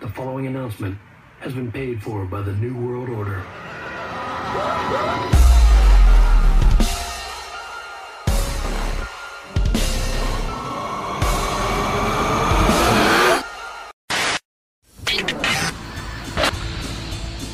The 0.00 0.08
following 0.08 0.46
announcement 0.46 0.96
has 1.40 1.52
been 1.52 1.70
paid 1.70 2.02
for 2.02 2.24
by 2.24 2.40
the 2.40 2.54
New 2.54 2.74
World 2.74 3.10
Order. 3.10 3.44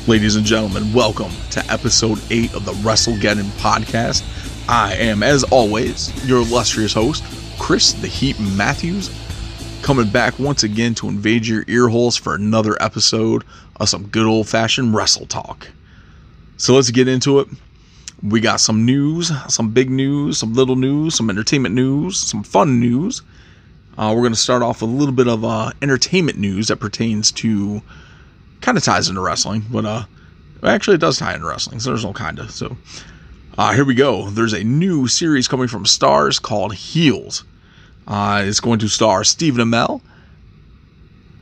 Ladies 0.07 0.37
and 0.37 0.45
gentlemen, 0.45 0.93
welcome 0.93 1.31
to 1.51 1.61
episode 1.69 2.21
8 2.29 2.53
of 2.55 2.63
the 2.63 2.71
WrestleGeddon 2.71 3.49
podcast. 3.59 4.23
I 4.69 4.93
am, 4.93 5.21
as 5.21 5.43
always, 5.43 6.25
your 6.25 6.37
illustrious 6.37 6.93
host, 6.93 7.25
Chris 7.59 7.91
the 7.91 8.07
Heat 8.07 8.39
Matthews, 8.39 9.09
coming 9.81 10.09
back 10.09 10.37
once 10.39 10.63
again 10.63 10.95
to 10.95 11.07
invade 11.07 11.45
your 11.45 11.63
ear 11.67 11.87
holes 11.87 12.17
for 12.17 12.35
another 12.35 12.81
episode 12.81 13.43
of 13.79 13.89
some 13.89 14.07
good 14.07 14.25
old 14.25 14.47
fashioned 14.47 14.93
wrestle 14.93 15.25
talk. 15.25 15.67
So 16.57 16.73
let's 16.73 16.91
get 16.91 17.07
into 17.07 17.39
it. 17.39 17.47
We 18.23 18.41
got 18.41 18.59
some 18.59 18.85
news, 18.85 19.31
some 19.47 19.71
big 19.71 19.89
news, 19.89 20.39
some 20.39 20.53
little 20.53 20.75
news, 20.75 21.15
some 21.15 21.29
entertainment 21.29 21.75
news, 21.75 22.19
some 22.19 22.43
fun 22.43 22.79
news. 22.79 23.21
Uh, 23.97 24.11
we're 24.15 24.21
going 24.21 24.33
to 24.33 24.39
start 24.39 24.61
off 24.61 24.81
with 24.81 24.89
a 24.89 24.93
little 24.93 25.13
bit 25.13 25.27
of 25.27 25.45
uh, 25.45 25.71
entertainment 25.81 26.37
news 26.37 26.67
that 26.67 26.77
pertains 26.77 27.31
to 27.33 27.81
kind 28.61 28.77
of 28.77 28.83
ties 28.83 29.07
into 29.07 29.21
wrestling, 29.21 29.63
but 29.71 29.85
uh, 29.85 30.03
actually 30.63 30.95
it 30.95 31.01
does 31.01 31.17
tie 31.19 31.33
into 31.35 31.47
wrestling. 31.47 31.79
So 31.79 31.91
there's 31.91 32.05
no 32.05 32.13
kind 32.13 32.39
of. 32.39 32.51
So 32.51 32.75
uh, 33.57 33.73
here 33.73 33.85
we 33.85 33.95
go. 33.95 34.29
There's 34.29 34.53
a 34.53 34.63
new 34.63 35.07
series 35.07 35.47
coming 35.47 35.67
from 35.67 35.85
Starz 35.85 36.41
called 36.41 36.73
Heels. 36.73 37.43
Uh, 38.07 38.43
it's 38.45 38.61
going 38.61 38.79
to 38.79 38.87
star 38.87 39.23
Stephen 39.23 39.67
Amell, 39.67 40.01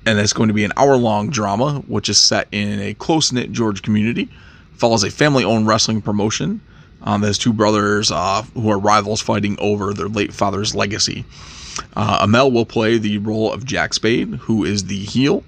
and 0.06 0.20
it's 0.20 0.34
going 0.34 0.48
to 0.48 0.54
be 0.54 0.64
an 0.64 0.74
hour-long 0.78 1.30
drama, 1.30 1.84
which 1.88 2.10
is 2.10 2.18
set 2.18 2.48
in 2.52 2.80
a 2.80 2.94
close-knit 2.96 3.52
Georgia 3.52 3.82
community. 3.82 4.30
Follows 4.78 5.04
a 5.04 5.12
family-owned 5.12 5.68
wrestling 5.68 6.02
promotion. 6.02 6.62
Um, 7.04 7.22
there's 7.22 7.38
two 7.38 7.54
brothers 7.54 8.12
uh, 8.12 8.42
who 8.56 8.70
are 8.70 8.80
rivals 8.80 9.22
fighting 9.22 9.58
over 9.60 9.94
their 9.94 10.08
late 10.08 10.34
father's 10.34 10.74
legacy. 10.74 11.24
Uh, 11.96 12.26
Amell 12.26 12.52
will 12.52 12.66
play 12.66 12.98
the 12.98 13.20
role 13.20 13.54
of 13.54 13.66
Jack 13.66 13.94
Spade, 13.94 14.30
who 14.36 14.64
is 14.64 14.86
the 14.86 15.00
heel 15.00 15.44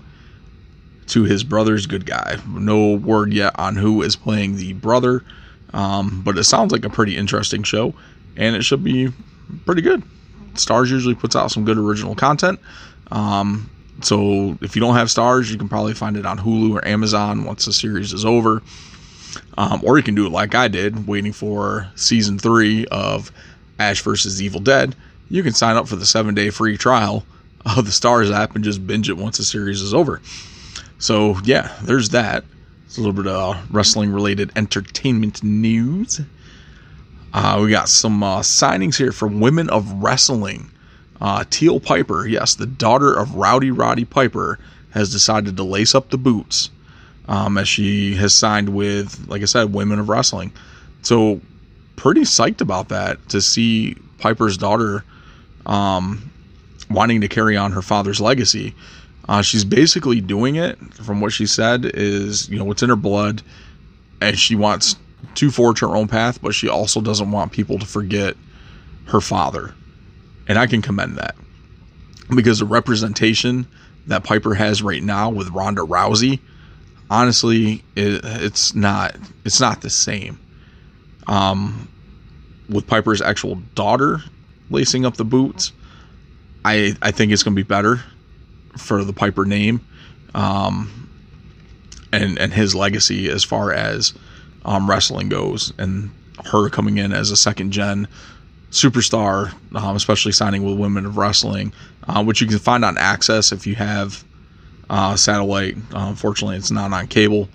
to 1.08 1.24
his 1.24 1.44
brother's 1.44 1.86
good 1.86 2.06
guy. 2.06 2.38
No 2.48 2.94
word 2.96 3.34
yet 3.34 3.58
on 3.58 3.76
who 3.76 4.02
is 4.02 4.16
playing 4.16 4.58
the 4.58 4.74
brother, 4.74 5.24
um, 5.74 6.22
but 6.24 6.38
it 6.38 6.44
sounds 6.44 6.72
like 6.72 6.86
a 6.86 6.90
pretty 6.90 7.18
interesting 7.18 7.64
show, 7.64 7.94
and 8.36 8.56
it 8.56 8.64
should 8.64 8.84
be 8.84 9.10
pretty 9.66 9.82
good. 9.82 10.04
Starz 10.58 10.90
usually 10.90 11.16
puts 11.16 11.36
out 11.36 11.52
some 11.52 11.66
good 11.66 11.78
original 11.78 12.16
content. 12.16 12.60
Um, 13.12 13.70
so 14.02 14.58
if 14.62 14.76
you 14.76 14.80
don't 14.80 14.96
have 14.96 15.08
Starz, 15.08 15.52
you 15.52 15.58
can 15.58 15.70
probably 15.70 15.94
find 15.94 16.18
it 16.18 16.26
on 16.26 16.38
Hulu 16.38 16.76
or 16.76 16.88
Amazon 16.88 17.46
once 17.46 17.66
the 17.66 17.74
series 17.74 18.14
is 18.14 18.26
over. 18.26 18.62
Um, 19.58 19.82
or 19.84 19.98
you 19.98 20.04
can 20.04 20.16
do 20.16 20.26
it 20.26 20.32
like 20.32 20.56
I 20.56 20.68
did, 20.68 21.08
waiting 21.08 21.34
for 21.34 21.90
season 21.96 22.38
three 22.38 22.86
of 22.88 23.32
Ash 23.80 24.02
versus 24.02 24.42
Evil 24.42 24.60
Dead. 24.60 24.96
You 25.30 25.44
can 25.44 25.54
sign 25.54 25.76
up 25.76 25.88
for 25.88 25.96
the 25.96 26.06
seven 26.06 26.36
day 26.36 26.50
free 26.50 26.78
trial 26.78 27.26
of 27.66 27.86
the 27.86 27.92
Starz 27.92 28.32
app 28.32 28.56
and 28.56 28.64
just 28.64 28.86
binge 28.86 29.10
it 29.10 29.18
once 29.18 29.38
the 29.38 29.44
series 29.44 29.82
is 29.82 29.94
over. 29.94 30.22
So 31.00 31.38
yeah, 31.44 31.76
there's 31.84 32.10
that. 32.10 32.44
It's 32.86 32.98
a 32.98 33.02
little 33.02 33.14
bit 33.14 33.28
of 33.28 33.74
wrestling 33.74 34.12
related 34.12 34.52
entertainment 34.56 35.44
news. 35.44 36.22
Uh, 37.40 37.62
we 37.62 37.70
got 37.70 37.88
some 37.88 38.24
uh, 38.24 38.40
signings 38.40 38.98
here 38.98 39.12
from 39.12 39.40
Women 39.40 39.70
of 39.70 40.02
Wrestling. 40.02 40.72
Uh, 41.22 41.44
Teal 41.48 41.80
Piper, 41.80 42.26
yes, 42.26 42.56
the 42.56 42.66
daughter 42.66 43.14
of 43.14 43.36
Rowdy 43.36 43.70
Roddy 43.70 44.06
Piper, 44.06 44.58
has 44.90 45.12
decided 45.12 45.56
to 45.56 45.64
lace 45.64 45.94
up 45.94 46.10
the 46.10 46.18
boots 46.18 46.72
um, 47.28 47.60
as 47.60 47.70
she 47.70 48.16
has 48.16 48.34
signed 48.34 48.70
with, 48.70 49.28
like 49.28 49.44
I 49.44 49.46
said, 49.46 49.72
Women 49.72 50.00
of 50.00 50.10
Wrestling. 50.10 50.52
So, 51.04 51.40
pretty 51.96 52.22
psyched 52.22 52.62
about 52.62 52.90
that 52.90 53.30
to 53.30 53.40
see 53.40 53.96
Piper's 54.18 54.58
daughter 54.58 55.04
um, 55.68 56.32
wanting 56.90 57.22
to 57.22 57.28
carry 57.28 57.56
on 57.56 57.72
her 57.74 57.84
father's 57.84 58.20
legacy. 58.20 58.74
Uh, 59.30 59.44
she's 59.44 59.64
basically 59.64 60.22
doing 60.22 60.56
it, 60.56 60.80
from 60.96 61.22
what 61.22 61.34
she 61.34 61.46
said, 61.46 61.86
is 61.86 62.50
you 62.50 62.58
know 62.58 62.66
what's 62.66 62.82
in 62.82 62.90
her 62.90 62.96
blood, 62.96 63.44
and 64.22 64.40
she 64.40 64.56
wants 64.56 64.96
to 65.36 65.52
forge 65.52 65.80
her 65.80 65.96
own 65.96 66.08
path, 66.08 66.42
but 66.42 66.54
she 66.54 66.68
also 66.68 67.02
doesn't 67.02 67.32
want 67.32 67.52
people 67.52 67.80
to 67.80 67.86
forget 67.86 68.36
her 69.06 69.22
father, 69.22 69.74
and 70.48 70.58
I 70.58 70.68
can 70.68 70.82
commend 70.82 71.18
that 71.18 71.36
because 72.36 72.60
the 72.60 72.66
representation 72.66 73.68
that 74.08 74.24
Piper 74.24 74.54
has 74.54 74.82
right 74.82 75.04
now 75.04 75.30
with 75.30 75.50
Ronda 75.50 75.82
Rousey, 75.82 76.40
honestly, 77.10 77.84
it, 77.96 78.22
it's 78.24 78.76
not 78.76 79.16
it's 79.46 79.60
not 79.60 79.82
the 79.82 79.90
same. 79.90 80.40
Um, 81.28 81.90
with 82.70 82.88
Piper's 82.88 83.22
actual 83.22 83.56
daughter 83.76 84.22
lacing 84.70 85.06
up 85.06 85.18
the 85.18 85.26
boots, 85.26 85.72
I 86.66 86.96
I 87.02 87.12
think 87.12 87.32
it's 87.32 87.44
going 87.44 87.56
to 87.56 87.62
be 87.62 87.68
better 87.68 88.02
for 88.78 89.04
the 89.04 89.14
Piper 89.14 89.46
name, 89.46 89.86
um, 90.34 91.10
and 92.12 92.38
and 92.40 92.54
his 92.54 92.76
legacy 92.76 93.30
as 93.30 93.44
far 93.44 93.72
as 93.72 94.14
um, 94.68 94.90
wrestling 94.90 95.30
goes, 95.30 95.74
and 95.80 96.12
her 96.46 96.70
coming 96.70 96.98
in 96.98 97.14
as 97.14 97.32
a 97.32 97.38
second 97.38 97.72
gen 97.72 98.08
superstar, 98.70 99.54
um, 99.76 99.96
especially 99.96 100.34
signing 100.34 100.64
with 100.64 100.78
Women 100.78 101.06
of 101.06 101.18
Wrestling, 101.18 101.74
uh, 102.08 102.24
which 102.24 102.42
you 102.42 102.48
can 102.48 102.60
find 102.60 102.84
on 102.86 102.98
Access 102.98 103.52
if 103.52 103.66
you 103.66 103.76
have 103.76 104.24
uh, 104.90 105.16
satellite. 105.16 105.76
Uh, 105.94 106.08
unfortunately, 106.10 106.58
it's 106.58 106.70
not 106.70 106.92
on 106.94 107.08
cable, 107.08 107.50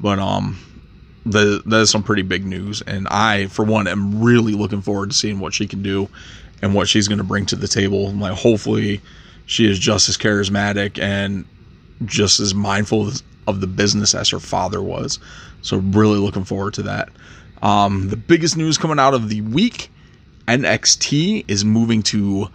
but 0.00 0.18
um, 0.18 0.58
that 1.26 1.62
is 1.66 1.90
some 1.90 2.02
pretty 2.02 2.22
big 2.22 2.44
news, 2.44 2.82
and 2.82 3.06
I, 3.08 3.46
for 3.46 3.64
one, 3.64 3.86
am 3.86 4.22
really 4.22 4.54
looking 4.54 4.82
forward 4.82 5.10
to 5.10 5.16
seeing 5.16 5.38
what 5.38 5.54
she 5.54 5.66
can 5.66 5.82
do 5.82 6.08
and 6.62 6.74
what 6.74 6.88
she's 6.88 7.08
going 7.08 7.18
to 7.18 7.24
bring 7.24 7.46
to 7.46 7.56
the 7.56 7.68
table. 7.68 8.10
Like, 8.12 8.32
hopefully 8.32 9.00
she 9.46 9.70
is 9.70 9.78
just 9.78 10.08
as 10.08 10.16
charismatic 10.16 10.98
and 11.00 11.44
just 12.06 12.40
as 12.40 12.54
mindful 12.54 13.10
of 13.46 13.60
the 13.60 13.66
business 13.66 14.14
as 14.14 14.30
her 14.30 14.40
father 14.40 14.82
was. 14.82 15.18
So, 15.64 15.78
really 15.78 16.18
looking 16.18 16.44
forward 16.44 16.74
to 16.74 16.82
that. 16.82 17.08
Um, 17.62 18.10
the 18.10 18.16
biggest 18.16 18.56
news 18.56 18.76
coming 18.76 18.98
out 18.98 19.14
of 19.14 19.30
the 19.30 19.40
week 19.40 19.90
NXT 20.46 21.46
is 21.48 21.64
moving 21.64 22.02
to 22.04 22.48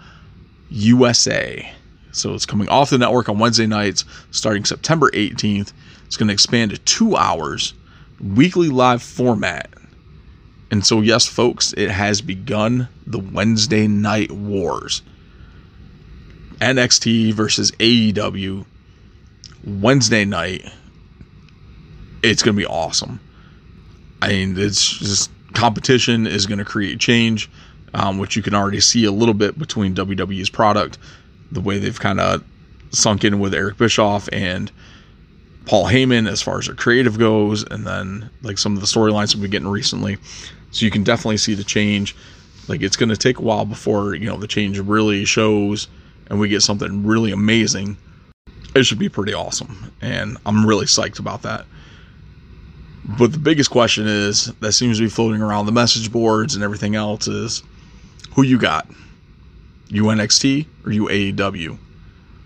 USA. 0.69 1.73
So, 2.11 2.35
it's 2.35 2.45
coming 2.45 2.69
off 2.69 2.91
the 2.91 2.99
network 2.99 3.27
on 3.27 3.39
Wednesday 3.39 3.65
nights 3.65 4.05
starting 4.29 4.63
September 4.63 5.09
18th. 5.09 5.73
It's 6.05 6.17
going 6.17 6.27
to 6.27 6.33
expand 6.33 6.71
to 6.71 6.77
two 6.77 7.15
hours, 7.15 7.73
weekly 8.21 8.69
live 8.69 9.01
format. 9.01 9.71
And 10.69 10.85
so, 10.85 11.01
yes, 11.01 11.25
folks, 11.25 11.73
it 11.73 11.89
has 11.89 12.21
begun 12.21 12.89
the 13.07 13.17
Wednesday 13.17 13.87
Night 13.87 14.31
Wars. 14.31 15.01
NXT 16.61 17.33
versus 17.33 17.71
AEW 17.71 18.65
Wednesday 19.65 20.25
night. 20.25 20.71
It's 22.23 22.43
going 22.43 22.55
to 22.55 22.59
be 22.59 22.65
awesome. 22.65 23.19
I 24.21 24.29
mean, 24.29 24.57
it's 24.57 24.85
just 24.85 25.31
competition 25.53 26.27
is 26.27 26.45
going 26.45 26.59
to 26.59 26.65
create 26.65 26.99
change, 26.99 27.49
um, 27.93 28.17
which 28.17 28.35
you 28.35 28.41
can 28.41 28.53
already 28.53 28.79
see 28.79 29.05
a 29.05 29.11
little 29.11 29.33
bit 29.33 29.57
between 29.57 29.95
WWE's 29.95 30.49
product, 30.49 30.97
the 31.51 31.61
way 31.61 31.79
they've 31.79 31.99
kind 31.99 32.19
of 32.19 32.43
sunk 32.91 33.23
in 33.23 33.39
with 33.39 33.53
Eric 33.53 33.77
Bischoff 33.77 34.27
and 34.31 34.71
Paul 35.65 35.85
Heyman 35.85 36.27
as 36.27 36.41
far 36.41 36.59
as 36.59 36.65
their 36.65 36.75
creative 36.75 37.17
goes, 37.17 37.63
and 37.63 37.85
then 37.85 38.29
like 38.41 38.57
some 38.57 38.73
of 38.73 38.81
the 38.81 38.87
storylines 38.87 39.33
we've 39.35 39.43
been 39.43 39.51
getting 39.51 39.67
recently. 39.67 40.17
So 40.71 40.85
you 40.85 40.91
can 40.91 41.03
definitely 41.03 41.37
see 41.37 41.53
the 41.53 41.63
change. 41.63 42.15
Like 42.67 42.81
it's 42.81 42.95
going 42.95 43.09
to 43.09 43.17
take 43.17 43.39
a 43.39 43.41
while 43.41 43.65
before 43.65 44.13
you 44.15 44.25
know 44.25 44.37
the 44.37 44.47
change 44.47 44.79
really 44.79 45.25
shows 45.25 45.87
and 46.29 46.39
we 46.39 46.47
get 46.47 46.61
something 46.61 47.05
really 47.05 47.31
amazing, 47.31 47.97
it 48.75 48.83
should 48.83 48.99
be 48.99 49.09
pretty 49.09 49.33
awesome. 49.33 49.91
And 50.01 50.37
I'm 50.45 50.65
really 50.65 50.85
psyched 50.85 51.19
about 51.19 51.41
that. 51.41 51.65
But 53.17 53.31
the 53.31 53.39
biggest 53.39 53.71
question 53.71 54.07
is 54.07 54.53
that 54.59 54.73
seems 54.73 54.97
to 54.99 55.03
be 55.03 55.09
floating 55.09 55.41
around 55.41 55.65
the 55.65 55.71
message 55.71 56.11
boards 56.11 56.53
and 56.53 56.63
everything 56.63 56.93
else 56.93 57.27
is 57.27 57.63
who 58.35 58.43
you 58.43 58.59
got? 58.59 58.87
UNXT 59.87 60.67
or 60.85 60.91
UAEW? 60.91 61.79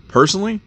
Personally, 0.07 0.61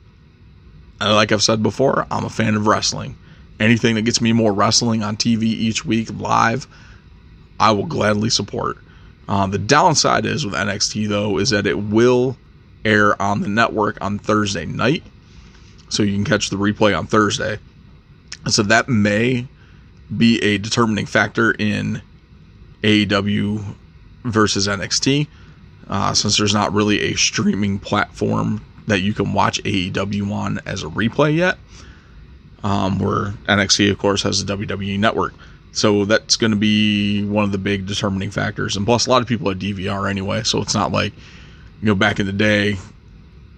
like 1.00 1.32
I've 1.32 1.42
said 1.42 1.62
before, 1.62 2.06
I'm 2.10 2.24
a 2.26 2.30
fan 2.30 2.56
of 2.56 2.66
wrestling. 2.66 3.16
Anything 3.58 3.94
that 3.94 4.02
gets 4.02 4.20
me 4.20 4.34
more 4.34 4.52
wrestling 4.52 5.02
on 5.02 5.16
TV 5.16 5.44
each 5.44 5.86
week 5.86 6.10
live, 6.18 6.66
I 7.58 7.70
will 7.70 7.86
gladly 7.86 8.28
support. 8.28 8.76
Uh, 9.26 9.46
the 9.46 9.58
downside 9.58 10.26
is 10.26 10.44
with 10.44 10.54
NXT 10.54 11.08
though 11.08 11.38
is 11.38 11.50
that 11.50 11.66
it 11.66 11.78
will 11.78 12.36
air 12.84 13.20
on 13.20 13.40
the 13.40 13.48
network 13.48 13.96
on 14.02 14.18
Thursday 14.18 14.66
night. 14.66 15.02
So 15.88 16.02
you 16.02 16.12
can 16.12 16.24
catch 16.24 16.50
the 16.50 16.56
replay 16.56 16.96
on 16.96 17.06
Thursday. 17.06 17.58
So 18.48 18.62
that 18.64 18.90
may 18.90 19.48
be 20.14 20.42
a 20.42 20.58
determining 20.58 21.06
factor 21.06 21.52
in 21.52 22.02
AEW 22.82 23.74
versus 24.24 24.68
NXT, 24.68 25.26
uh, 25.88 26.14
since 26.14 26.36
there's 26.36 26.54
not 26.54 26.72
really 26.72 27.12
a 27.12 27.14
streaming 27.14 27.78
platform 27.78 28.64
that 28.86 29.00
you 29.00 29.12
can 29.12 29.32
watch 29.32 29.62
AEW 29.62 30.30
on 30.30 30.60
as 30.66 30.82
a 30.82 30.86
replay 30.86 31.36
yet. 31.36 31.58
Um, 32.62 32.98
where 32.98 33.32
NXT, 33.48 33.90
of 33.90 33.98
course, 33.98 34.22
has 34.22 34.44
the 34.44 34.56
WWE 34.56 34.98
network. 34.98 35.34
So 35.72 36.04
that's 36.04 36.36
going 36.36 36.50
to 36.50 36.56
be 36.56 37.22
one 37.24 37.44
of 37.44 37.52
the 37.52 37.58
big 37.58 37.86
determining 37.86 38.30
factors. 38.30 38.76
And 38.76 38.86
plus, 38.86 39.06
a 39.06 39.10
lot 39.10 39.22
of 39.22 39.28
people 39.28 39.50
have 39.50 39.58
DVR 39.58 40.10
anyway, 40.10 40.42
so 40.42 40.62
it's 40.62 40.74
not 40.74 40.90
like, 40.90 41.12
you 41.80 41.86
know, 41.86 41.94
back 41.94 42.18
in 42.18 42.26
the 42.26 42.32
day, 42.32 42.76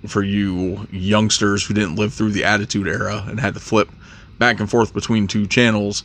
for 0.07 0.23
you 0.23 0.87
youngsters 0.91 1.65
who 1.65 1.75
didn't 1.75 1.97
live 1.97 2.13
through 2.15 2.31
the 2.31 2.45
Attitude 2.45 2.87
Era 2.87 3.25
and 3.29 3.41
had 3.41 3.55
to 3.55 3.61
flip 3.61 3.89
back 4.39 4.61
and 4.61 4.71
forth 4.71 4.95
between 4.95 5.27
two 5.27 5.47
channels, 5.47 6.05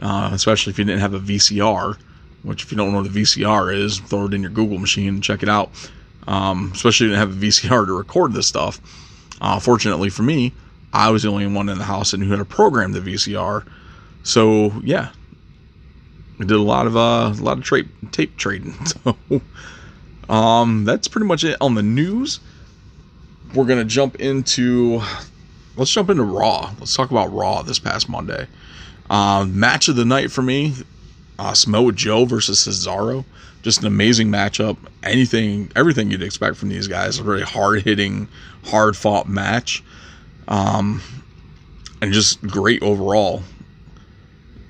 uh, 0.00 0.30
especially 0.32 0.70
if 0.72 0.78
you 0.78 0.84
didn't 0.84 1.00
have 1.00 1.14
a 1.14 1.20
VCR. 1.20 1.98
Which, 2.42 2.62
if 2.62 2.70
you 2.70 2.78
don't 2.78 2.92
know 2.92 2.98
what 2.98 3.06
a 3.06 3.12
VCR 3.12 3.74
is, 3.74 3.98
throw 3.98 4.26
it 4.26 4.34
in 4.34 4.40
your 4.40 4.52
Google 4.52 4.78
machine 4.78 5.08
and 5.08 5.22
check 5.22 5.42
it 5.42 5.48
out. 5.48 5.70
Um, 6.28 6.70
especially 6.74 7.08
didn't 7.08 7.18
have 7.18 7.32
a 7.42 7.46
VCR 7.46 7.86
to 7.86 7.96
record 7.96 8.32
this 8.32 8.46
stuff. 8.46 8.80
Uh, 9.40 9.58
fortunately 9.58 10.10
for 10.10 10.22
me, 10.22 10.52
I 10.92 11.10
was 11.10 11.22
the 11.22 11.28
only 11.28 11.46
one 11.46 11.68
in 11.68 11.78
the 11.78 11.84
house 11.84 12.12
and 12.12 12.22
who 12.22 12.30
had 12.30 12.38
to 12.38 12.44
program 12.44 12.92
the 12.92 13.00
VCR. 13.00 13.66
So 14.22 14.72
yeah, 14.82 15.10
we 16.38 16.46
did 16.46 16.56
a 16.56 16.62
lot 16.62 16.86
of 16.86 16.96
uh, 16.96 17.32
a 17.32 17.42
lot 17.42 17.58
of 17.58 17.64
tra- 17.64 17.84
tape 18.12 18.36
trading. 18.36 18.74
So 20.28 20.32
um, 20.32 20.84
that's 20.84 21.06
pretty 21.06 21.26
much 21.26 21.44
it 21.44 21.56
on 21.60 21.74
the 21.74 21.82
news. 21.82 22.40
We're 23.54 23.64
gonna 23.64 23.84
jump 23.84 24.16
into 24.16 25.00
let's 25.76 25.90
jump 25.90 26.10
into 26.10 26.24
Raw. 26.24 26.74
Let's 26.80 26.96
talk 26.96 27.10
about 27.10 27.32
Raw 27.32 27.62
this 27.62 27.78
past 27.78 28.08
Monday. 28.08 28.48
Uh, 29.08 29.46
match 29.48 29.88
of 29.88 29.96
the 29.96 30.04
night 30.04 30.30
for 30.30 30.42
me, 30.42 30.74
uh, 31.38 31.54
Samoa 31.54 31.92
Joe 31.92 32.24
versus 32.24 32.58
Cesaro. 32.66 33.24
Just 33.62 33.80
an 33.80 33.86
amazing 33.86 34.28
matchup. 34.28 34.76
Anything, 35.02 35.70
everything 35.74 36.10
you'd 36.10 36.22
expect 36.22 36.56
from 36.56 36.68
these 36.68 36.88
guys. 36.88 37.18
A 37.18 37.24
really 37.24 37.42
hard 37.42 37.82
hitting, 37.82 38.28
hard 38.64 38.96
fought 38.96 39.28
match. 39.28 39.82
Um, 40.48 41.02
and 42.00 42.12
just 42.12 42.40
great 42.42 42.82
overall. 42.82 43.42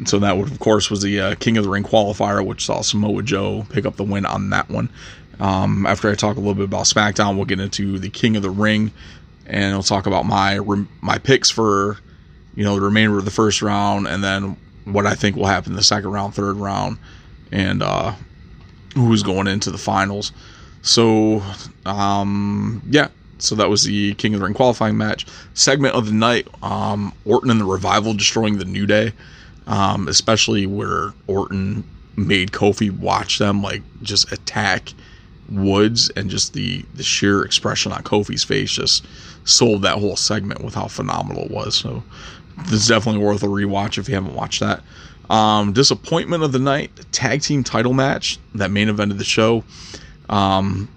So 0.04 0.18
that 0.18 0.36
would, 0.36 0.50
of 0.50 0.58
course, 0.58 0.90
was 0.90 1.02
the 1.02 1.20
uh, 1.20 1.34
King 1.36 1.56
of 1.56 1.64
the 1.64 1.70
Ring 1.70 1.82
qualifier, 1.82 2.44
which 2.44 2.64
saw 2.64 2.82
Samoa 2.82 3.22
Joe 3.22 3.66
pick 3.70 3.86
up 3.86 3.96
the 3.96 4.04
win 4.04 4.26
on 4.26 4.50
that 4.50 4.68
one. 4.68 4.90
Um, 5.40 5.86
after 5.86 6.10
I 6.10 6.14
talk 6.14 6.36
a 6.36 6.40
little 6.40 6.54
bit 6.54 6.64
about 6.64 6.84
SmackDown, 6.84 7.36
we'll 7.36 7.44
get 7.44 7.60
into 7.60 7.98
the 7.98 8.10
King 8.10 8.36
of 8.36 8.42
the 8.42 8.50
Ring, 8.50 8.92
and 9.46 9.74
I'll 9.74 9.82
talk 9.82 10.06
about 10.06 10.24
my 10.26 10.58
my 11.00 11.18
picks 11.18 11.50
for 11.50 11.98
you 12.56 12.64
know 12.64 12.74
the 12.74 12.80
remainder 12.80 13.18
of 13.18 13.24
the 13.24 13.30
first 13.30 13.62
round, 13.62 14.08
and 14.08 14.24
then 14.24 14.56
what 14.84 15.06
I 15.06 15.14
think 15.14 15.36
will 15.36 15.46
happen 15.46 15.72
in 15.72 15.76
the 15.76 15.82
second 15.82 16.10
round, 16.10 16.34
third 16.34 16.56
round, 16.56 16.98
and 17.52 17.82
uh, 17.82 18.14
who's 18.94 19.22
going 19.22 19.46
into 19.46 19.70
the 19.70 19.78
finals. 19.78 20.32
So, 20.82 21.42
um, 21.84 22.82
yeah. 22.88 23.08
So 23.38 23.54
that 23.56 23.68
was 23.68 23.84
the 23.84 24.14
King 24.14 24.32
of 24.32 24.40
the 24.40 24.46
Ring 24.46 24.54
qualifying 24.54 24.96
match 24.96 25.26
segment 25.52 25.94
of 25.94 26.06
the 26.06 26.12
night. 26.12 26.48
Um, 26.62 27.12
Orton 27.26 27.50
and 27.50 27.60
the 27.60 27.66
Revival 27.66 28.14
destroying 28.14 28.56
the 28.56 28.64
New 28.64 28.86
Day, 28.86 29.12
um, 29.66 30.08
especially 30.08 30.66
where 30.66 31.12
Orton 31.26 31.84
made 32.16 32.52
Kofi 32.52 32.90
watch 32.90 33.38
them 33.38 33.62
like 33.62 33.82
just 34.02 34.32
attack 34.32 34.94
Woods, 35.50 36.10
and 36.16 36.30
just 36.30 36.54
the 36.54 36.84
the 36.94 37.02
sheer 37.02 37.42
expression 37.44 37.92
on 37.92 38.02
Kofi's 38.02 38.42
face 38.42 38.70
just 38.70 39.06
sold 39.44 39.82
that 39.82 39.98
whole 39.98 40.16
segment 40.16 40.64
with 40.64 40.74
how 40.74 40.86
phenomenal 40.88 41.44
it 41.44 41.50
was. 41.50 41.76
So 41.76 42.02
this 42.64 42.82
is 42.82 42.88
definitely 42.88 43.22
worth 43.22 43.42
a 43.42 43.46
rewatch 43.46 43.98
if 43.98 44.08
you 44.08 44.14
haven't 44.14 44.34
watched 44.34 44.60
that. 44.60 44.82
Um, 45.28 45.72
disappointment 45.72 46.42
of 46.42 46.52
the 46.52 46.58
night, 46.58 46.90
tag 47.12 47.42
team 47.42 47.64
title 47.64 47.92
match 47.92 48.38
that 48.54 48.70
main 48.70 48.88
event 48.88 49.12
of 49.12 49.18
the 49.18 49.24
show. 49.24 49.64
Um, 50.28 50.88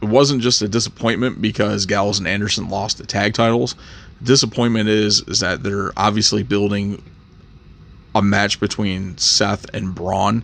it 0.00 0.08
wasn't 0.08 0.42
just 0.42 0.62
a 0.62 0.68
disappointment 0.68 1.42
because 1.42 1.86
Gallows 1.86 2.18
and 2.18 2.28
Anderson 2.28 2.68
lost 2.68 2.98
the 2.98 3.06
tag 3.06 3.34
titles. 3.34 3.74
Disappointment 4.22 4.88
is 4.88 5.22
is 5.22 5.40
that 5.40 5.62
they're 5.62 5.92
obviously 5.96 6.42
building 6.42 7.02
a 8.14 8.22
match 8.22 8.58
between 8.58 9.16
Seth 9.18 9.66
and 9.74 9.94
Braun, 9.94 10.42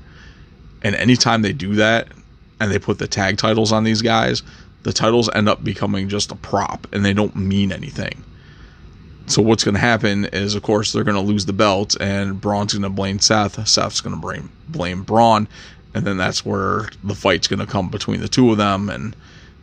and 0.82 0.94
anytime 0.94 1.42
they 1.42 1.52
do 1.52 1.74
that 1.76 2.08
and 2.60 2.70
they 2.70 2.78
put 2.78 2.98
the 2.98 3.08
tag 3.08 3.36
titles 3.38 3.72
on 3.72 3.84
these 3.84 4.02
guys, 4.02 4.42
the 4.82 4.92
titles 4.92 5.30
end 5.34 5.48
up 5.48 5.64
becoming 5.64 6.08
just 6.08 6.30
a 6.30 6.36
prop 6.36 6.86
and 6.92 7.04
they 7.04 7.12
don't 7.12 7.34
mean 7.34 7.72
anything. 7.72 8.22
So 9.26 9.40
what's 9.40 9.64
going 9.64 9.74
to 9.74 9.80
happen 9.80 10.26
is, 10.26 10.54
of 10.54 10.62
course, 10.62 10.92
they're 10.92 11.04
going 11.04 11.16
to 11.16 11.20
lose 11.20 11.46
the 11.46 11.52
belt, 11.54 11.96
and 11.98 12.40
Braun's 12.40 12.74
going 12.74 12.82
to 12.82 12.90
blame 12.90 13.18
Seth. 13.18 13.66
Seth's 13.66 14.00
going 14.00 14.14
to 14.14 14.20
blame 14.20 14.50
blame 14.68 15.02
Braun, 15.02 15.48
and 15.94 16.06
then 16.06 16.16
that's 16.16 16.44
where 16.44 16.88
the 17.02 17.14
fight's 17.14 17.48
going 17.48 17.60
to 17.60 17.66
come 17.66 17.88
between 17.88 18.20
the 18.20 18.28
two 18.28 18.50
of 18.50 18.58
them, 18.58 18.90
and 18.90 19.16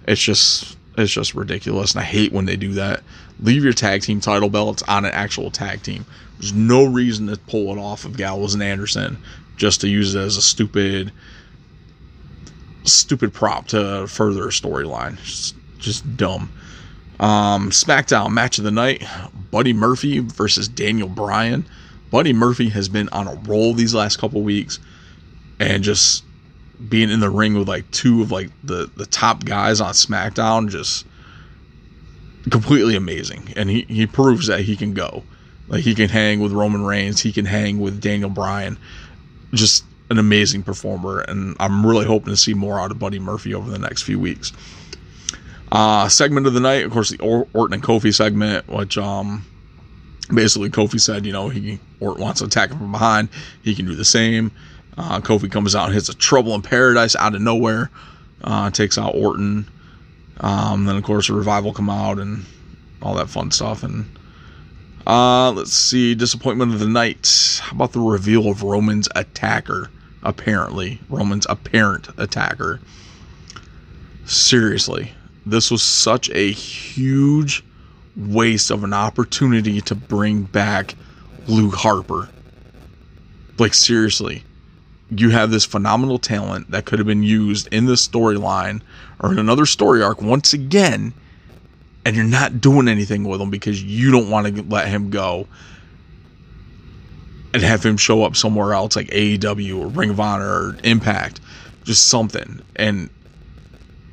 it's 0.08 0.22
just 0.22 0.78
it's 0.98 1.12
just 1.12 1.36
ridiculous. 1.36 1.94
And 1.94 2.02
I 2.02 2.06
hate 2.06 2.32
when 2.32 2.46
they 2.46 2.56
do 2.56 2.74
that. 2.74 3.04
Leave 3.40 3.64
your 3.64 3.74
tag 3.74 4.02
team 4.02 4.20
title 4.20 4.50
belts 4.50 4.84
on 4.84 5.06
an 5.06 5.12
actual 5.12 5.52
tag 5.52 5.84
team. 5.84 6.06
There's 6.40 6.54
no 6.54 6.86
reason 6.86 7.28
to 7.28 7.38
pull 7.38 7.72
it 7.76 7.80
off 7.80 8.04
of 8.04 8.18
Gallows 8.18 8.56
and 8.56 8.64
Anderson 8.64 9.18
just 9.58 9.82
to 9.82 9.88
use 9.88 10.16
it 10.16 10.20
as 10.20 10.38
a 10.38 10.42
stupid 10.42 11.12
stupid 12.84 13.32
prop 13.32 13.68
to 13.68 14.08
further 14.08 14.46
a 14.46 14.52
storyline. 14.52 15.18
Just, 15.24 15.56
just 15.78 16.18
dumb. 16.18 16.52
Um, 17.22 17.70
SmackDown 17.70 18.32
match 18.32 18.58
of 18.58 18.64
the 18.64 18.72
night 18.72 19.06
Buddy 19.52 19.74
Murphy 19.74 20.20
versus 20.20 20.68
Daniel 20.68 21.08
Bryan. 21.08 21.66
Buddy 22.10 22.34
Murphy 22.34 22.70
has 22.70 22.90
been 22.90 23.08
on 23.10 23.28
a 23.28 23.36
roll 23.48 23.74
these 23.74 23.94
last 23.94 24.18
couple 24.18 24.42
weeks 24.42 24.80
and 25.60 25.84
just 25.84 26.26
being 26.90 27.12
in 27.12 27.20
the 27.20 27.30
ring 27.30 27.54
with 27.54 27.68
like 27.68 27.90
two 27.92 28.24
of 28.24 28.32
like 28.32 28.50
the, 28.64 28.90
the 28.98 29.06
top 29.06 29.46
guys 29.46 29.80
on 29.80 29.94
SmackDown 29.94 30.68
just 30.68 31.06
completely 32.50 32.96
amazing. 32.96 33.54
And 33.56 33.70
he, 33.70 33.82
he 33.84 34.08
proves 34.08 34.48
that 34.48 34.62
he 34.62 34.76
can 34.76 34.94
go. 34.94 35.24
Like 35.68 35.84
he 35.84 35.94
can 35.94 36.10
hang 36.10 36.40
with 36.40 36.52
Roman 36.52 36.84
Reigns, 36.84 37.22
he 37.22 37.32
can 37.32 37.46
hang 37.46 37.80
with 37.80 38.02
Daniel 38.02 38.30
Bryan. 38.30 38.78
Just 39.54 39.86
an 40.10 40.18
amazing 40.18 40.64
performer, 40.64 41.22
and 41.22 41.56
I'm 41.60 41.86
really 41.86 42.06
hoping 42.06 42.34
to 42.34 42.38
see 42.38 42.54
more 42.54 42.80
out 42.80 42.92
of 42.92 43.00
Buddy 43.00 43.20
Murphy 43.20 43.54
over 43.54 43.70
the 43.70 43.80
next 43.80 44.02
few 44.02 44.20
weeks. 44.20 44.52
Uh, 45.72 46.10
segment 46.10 46.46
of 46.48 46.54
the 46.54 46.60
night, 46.60 46.86
of 46.86 46.92
course, 46.92 47.10
the 47.10 47.20
or- 47.20 47.48
Orton 47.54 47.76
and 47.76 47.84
Kofi 47.84 48.14
segment, 48.14 48.68
which 48.68 48.98
um, 48.98 49.46
basically 50.34 50.70
Kofi 50.70 51.00
said, 51.00 51.26
you 51.26 51.32
know, 51.32 51.50
he 51.50 51.80
Orton 52.00 52.22
wants 52.24 52.40
to 52.40 52.46
attack 52.46 52.72
him 52.72 52.78
from 52.80 52.92
behind, 52.92 53.30
he 53.64 53.74
can 53.74 53.86
do 53.86 53.96
the 53.96 54.06
same. 54.06 54.52
Uh, 54.98 55.22
Kofi 55.22 55.50
comes 55.50 55.76
out 55.76 55.86
and 55.86 55.94
hits 55.94 56.10
a 56.10 56.14
trouble 56.14 56.54
in 56.56 56.62
paradise 56.62 57.16
out 57.16 57.36
of 57.36 57.42
nowhere, 57.42 57.90
uh, 58.44 58.70
takes 58.72 58.98
out 58.98 59.16
Orton. 59.16 59.70
Um, 60.42 60.86
then 60.86 60.98
of 60.98 61.04
course 61.04 61.28
the 61.28 61.34
revival 61.34 61.74
come 61.74 61.90
out 61.90 62.20
and 62.20 62.46
all 63.02 63.16
that 63.16 63.30
fun 63.30 63.52
stuff. 63.52 63.84
And 63.84 64.06
uh, 65.08 65.52
let's 65.52 65.72
see, 65.72 66.16
disappointment 66.16 66.74
of 66.74 66.80
the 66.80 66.90
night. 66.90 67.62
How 67.64 67.76
about 67.76 67.94
the 67.94 68.00
reveal 68.00 68.50
of 68.50 68.64
Roman's 68.64 69.08
attacker? 69.16 69.90
Apparently, 70.24 71.00
Roman's 71.10 71.48
apparent 71.50 72.10
attacker. 72.18 72.80
Seriously, 74.26 75.14
this 75.46 75.72
was 75.72 75.82
such 75.82 76.30
a 76.30 76.52
huge 76.52 77.64
waste 78.16 78.70
of 78.70 78.84
an 78.84 78.94
opportunity 78.94 79.82
to 79.82 79.96
bring 79.96 80.44
back 80.44 80.96
Luke 81.48 81.76
Harper. 81.76 82.30
Like, 83.58 83.74
seriously, 83.74 84.44
you 85.10 85.30
have 85.30 85.52
this 85.52 85.66
phenomenal 85.66 86.20
talent 86.20 86.72
that 86.72 86.86
could 86.86 87.00
have 87.00 87.08
been 87.08 87.24
used 87.24 87.68
in 87.74 87.86
this 87.86 88.08
storyline 88.08 88.82
or 89.20 89.32
in 89.32 89.40
another 89.40 89.66
story 89.66 90.02
arc 90.02 90.22
once 90.22 90.54
again, 90.54 91.14
and 92.06 92.16
you're 92.16 92.26
not 92.26 92.62
doing 92.62 92.88
anything 92.88 93.24
with 93.24 93.42
him 93.42 93.50
because 93.50 93.84
you 93.84 94.12
don't 94.12 94.30
want 94.30 94.56
to 94.56 94.64
let 94.64 94.88
him 94.88 95.10
go 95.10 95.48
and 97.54 97.62
have 97.62 97.84
him 97.84 97.98
show 97.98 98.24
up 98.24 98.36
somewhere 98.36 98.74
else 98.74 98.96
like 98.96 99.08
AEW 99.08 99.80
or 99.80 99.88
Ring 99.88 100.10
of 100.10 100.20
Honor 100.20 100.48
or 100.48 100.78
Impact, 100.84 101.42
just 101.84 102.08
something. 102.08 102.62
And 102.76 103.10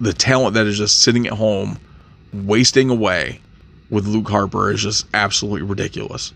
the 0.01 0.13
talent 0.13 0.55
that 0.55 0.67
is 0.67 0.79
just 0.79 1.03
sitting 1.03 1.27
at 1.27 1.35
home, 1.35 1.79
wasting 2.33 2.91
away 2.91 3.41
with 3.91 4.07
Luke 4.07 4.29
Harper 4.29 4.71
is 4.71 4.83
just 4.83 5.07
absolutely 5.15 5.63
ridiculous. 5.63 6.33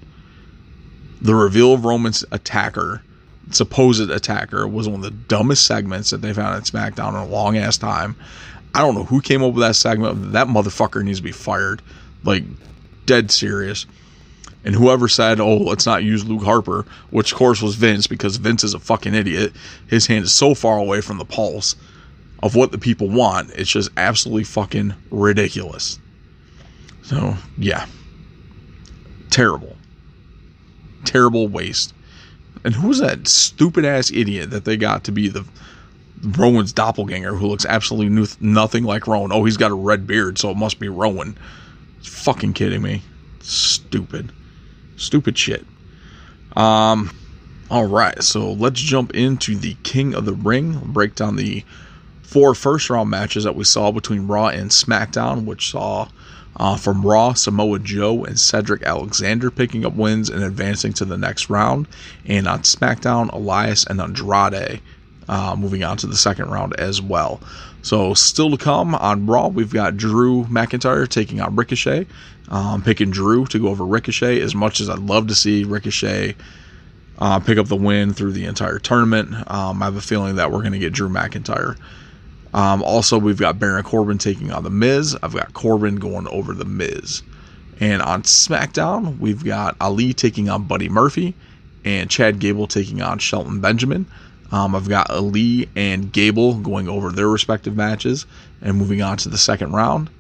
The 1.21 1.35
reveal 1.35 1.75
of 1.75 1.85
Roman's 1.85 2.25
attacker, 2.33 3.03
supposed 3.51 4.11
attacker, 4.11 4.67
was 4.67 4.89
one 4.89 4.97
of 4.97 5.03
the 5.03 5.11
dumbest 5.11 5.67
segments 5.67 6.11
that 6.11 6.23
they've 6.23 6.35
had 6.35 6.57
at 6.57 6.65
SmackDown 6.65 7.11
in 7.11 7.15
a 7.17 7.27
long 7.27 7.57
ass 7.57 7.79
time. 7.79 8.17
I 8.75 8.81
don't 8.81 8.95
know 8.95 9.05
who 9.05 9.21
came 9.21 9.43
up 9.43 9.55
with 9.55 9.63
that 9.63 9.77
segment. 9.77 10.33
That 10.33 10.49
motherfucker 10.49 11.05
needs 11.05 11.19
to 11.19 11.25
be 11.25 11.33
fired. 11.33 11.83
Like, 12.25 12.45
dead 13.07 13.31
serious. 13.31 13.87
And 14.65 14.75
whoever 14.75 15.09
said, 15.09 15.41
oh, 15.41 15.59
let's 15.59 15.87
not 15.87 16.05
use 16.05 16.25
Luke 16.25 16.43
Harper, 16.43 16.87
which 17.11 17.33
of 17.33 17.39
course 17.39 17.61
was 17.61 17.75
Vince 17.75 18.07
because 18.07 18.37
Vince 18.37 18.65
is 18.65 18.75
a 18.75 18.79
fucking 18.79 19.15
idiot. 19.15 19.53
His 19.89 20.07
hand 20.07 20.25
is 20.25 20.33
so 20.33 20.55
far 20.55 20.79
away 20.79 21.01
from 21.01 21.19
the 21.19 21.25
pulse 21.25 21.75
of 22.43 22.55
what 22.57 22.73
the 22.73 22.79
people 22.79 23.09
want. 23.09 23.51
It's 23.51 23.71
just 23.71 23.91
absolutely 23.97 24.45
fucking 24.45 24.95
ridiculous. 25.11 25.99
So, 27.03 27.37
yeah. 27.57 27.87
Terrible. 29.31 29.77
Terrible 31.05 31.49
waste. 31.49 31.95
And 32.65 32.75
who's 32.75 32.99
that 32.99 33.27
stupid 33.27 33.85
ass 33.85 34.11
idiot 34.11 34.51
that 34.51 34.65
they 34.65 34.77
got 34.77 35.05
to 35.05 35.13
be 35.13 35.29
the 35.29 35.45
Rowan's 36.23 36.73
doppelganger 36.73 37.35
who 37.35 37.49
looks 37.49 37.65
absolutely 37.65 38.27
nothing 38.41 38.85
like 38.85 39.07
Rowan? 39.07 39.33
Oh, 39.33 39.45
he's 39.45 39.57
got 39.57 39.73
a 39.73 39.75
red 39.75 40.07
beard, 40.07 40.39
so 40.39 40.51
it 40.51 40.57
must 40.57 40.79
be 40.79 40.89
Rowan. 40.89 41.37
Fucking 42.03 42.53
kidding 42.53 42.83
me. 42.83 43.03
Stupid. 43.41 44.33
Stupid 44.97 45.37
shit. 45.37 45.65
Um 46.57 47.11
all 47.71 47.87
right, 47.87 48.23
so 48.23 48.53
let's 48.53 48.79
jump 48.79 49.15
into 49.15 49.57
the 49.57 49.75
King 49.83 50.15
of 50.15 50.27
the 50.27 50.35
Ring, 50.35 50.79
break 50.85 51.15
down 51.15 51.37
the 51.37 51.65
four 52.33 52.55
first 52.55 52.89
round 52.89 53.11
matches 53.11 53.45
that 53.45 53.55
we 53.55 53.65
saw 53.65 53.93
between 53.93 54.27
Raw 54.27 54.49
and 54.49 54.71
SmackDown, 54.71 55.45
which 55.45 55.71
saw 55.71 56.09
uh, 56.57 56.77
from 56.77 57.05
Raw, 57.05 57.35
Samoa 57.35 57.79
Joe 57.79 58.25
and 58.25 58.41
Cedric 58.41 58.83
Alexander 58.85 59.51
picking 59.51 59.85
up 59.85 59.95
wins 59.95 60.31
and 60.31 60.43
advancing 60.43 60.95
to 60.95 61.05
the 61.05 61.19
next 61.19 61.51
round. 61.51 61.87
And 62.27 62.49
on 62.49 62.61
SmackDown, 62.61 63.33
Elias 63.33 63.85
and 63.85 64.01
Andrade 64.01 64.81
uh, 65.29 65.57
moving 65.59 65.85
on 65.85 65.99
to 65.99 66.07
the 66.07 66.17
second 66.17 66.51
round 66.51 66.75
as 66.81 67.03
well. 67.03 67.41
So, 67.83 68.15
still 68.15 68.51
to 68.51 68.57
come 68.57 68.95
on 68.95 69.27
Raw, 69.27 69.49
we've 69.49 69.73
got 69.73 69.97
Drew 69.97 70.45
McIntyre 70.45 71.09
taking 71.09 71.41
on 71.41 71.57
Ricochet. 71.57 72.07
Um, 72.49 72.83
picking 72.83 73.11
Drew 73.11 73.47
to 73.47 73.59
go 73.59 73.69
over 73.69 73.85
Ricochet 73.85 74.41
as 74.41 74.55
much 74.55 74.81
as 74.81 74.89
I'd 74.89 74.99
love 74.99 75.29
to 75.29 75.35
see 75.35 75.65
Ricochet 75.65 76.37
uh, 77.19 77.41
pick 77.41 77.59
up 77.59 77.67
the 77.67 77.77
win 77.77 78.13
through 78.13 78.33
the 78.33 78.45
entire 78.45 78.79
tournament. 78.79 79.33
Um, 79.51 79.83
I 79.83 79.87
have 79.87 79.97
a 79.97 80.01
feeling 80.01 80.37
that 80.37 80.51
we're 80.51 80.61
going 80.61 80.73
to 80.73 80.79
get 80.79 80.93
Drew 80.93 81.09
McIntyre. 81.09 81.77
Um, 82.55 82.83
also, 82.83 83.19
we've 83.19 83.39
got 83.39 83.59
Baron 83.59 83.83
Corbin 83.83 84.19
taking 84.19 84.53
on 84.53 84.63
The 84.63 84.71
Miz. 84.71 85.17
I've 85.23 85.35
got 85.35 85.55
Corbin 85.55 85.97
going 85.97 86.27
over 86.29 86.53
The 86.53 86.65
Miz. 86.65 87.23
And 87.81 88.03
on 88.03 88.23
SmackDown, 88.23 89.19
we've 89.19 89.45
got 89.45 89.77
Ali 89.81 90.13
taking 90.13 90.49
on 90.49 90.65
Buddy 90.65 90.89
Murphy 90.89 91.35
and 91.85 92.11
Chad 92.11 92.39
Gable 92.39 92.67
taking 92.67 93.03
on 93.03 93.19
Shelton 93.19 93.61
Benjamin. 93.61 94.07
Um, 94.53 94.77
I've 94.77 94.89
got 94.89 95.11
Ali 95.11 95.69
and 95.75 96.13
Gable 96.13 96.55
going 96.55 96.89
over 96.89 97.11
their 97.11 97.29
respective 97.29 97.75
matches 97.75 98.27
and 98.61 98.77
moving 98.77 99.01
on 99.01 99.17
to 99.19 99.31
the 99.31 99.39
second 99.39 99.73
round. 99.73 100.11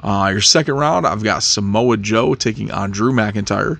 Uh, 0.00 0.28
your 0.30 0.40
second 0.40 0.74
round, 0.74 1.06
I've 1.06 1.22
got 1.22 1.42
Samoa 1.42 1.96
Joe 1.96 2.34
taking 2.34 2.70
on 2.70 2.90
Drew 2.90 3.12
McIntyre. 3.12 3.78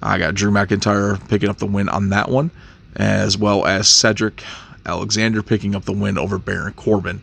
I 0.00 0.18
got 0.18 0.34
Drew 0.34 0.50
McIntyre 0.50 1.28
picking 1.28 1.48
up 1.48 1.58
the 1.58 1.66
win 1.66 1.88
on 1.88 2.08
that 2.10 2.30
one, 2.30 2.50
as 2.96 3.36
well 3.36 3.66
as 3.66 3.88
Cedric 3.88 4.42
Alexander 4.86 5.42
picking 5.42 5.74
up 5.74 5.84
the 5.84 5.92
win 5.92 6.18
over 6.18 6.38
Baron 6.38 6.72
Corbin. 6.72 7.20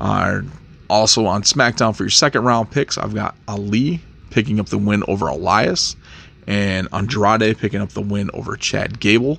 Also 0.00 1.26
on 1.26 1.42
SmackDown 1.42 1.94
for 1.94 2.04
your 2.04 2.10
second 2.10 2.44
round 2.44 2.70
picks, 2.70 2.96
I've 2.96 3.14
got 3.14 3.36
Ali 3.46 4.00
picking 4.30 4.60
up 4.60 4.66
the 4.66 4.78
win 4.78 5.02
over 5.08 5.26
Elias, 5.26 5.96
and 6.46 6.88
Andrade 6.92 7.58
picking 7.58 7.80
up 7.80 7.90
the 7.90 8.00
win 8.00 8.30
over 8.32 8.56
Chad 8.56 9.00
Gable. 9.00 9.38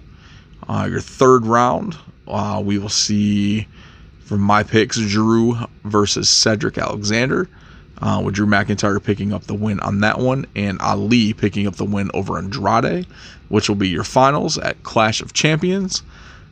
Uh, 0.68 0.88
your 0.90 1.02
third 1.02 1.46
round, 1.46 1.98
uh, 2.28 2.62
we 2.64 2.78
will 2.78 2.90
see 2.90 3.68
from 4.20 4.42
my 4.42 4.62
picks 4.62 4.98
Drew 4.98 5.58
versus 5.84 6.30
Cedric 6.30 6.78
Alexander, 6.78 7.50
uh, 8.02 8.22
with 8.24 8.36
Drew 8.36 8.46
McIntyre 8.46 9.04
picking 9.04 9.34
up 9.34 9.46
the 9.46 9.56
win 9.56 9.80
on 9.80 10.02
that 10.02 10.20
one, 10.20 10.46
and 10.56 10.80
Ali 10.82 11.34
picking 11.34 11.66
up 11.66 11.78
the 11.78 11.86
win 11.86 12.12
over 12.14 12.38
Andrade, 12.38 13.08
which 13.48 13.68
will 13.68 13.76
be 13.76 13.90
your 13.90 14.04
finals 14.04 14.60
at 14.60 14.84
Clash 14.84 15.22
of 15.22 15.34
Champions. 15.34 16.04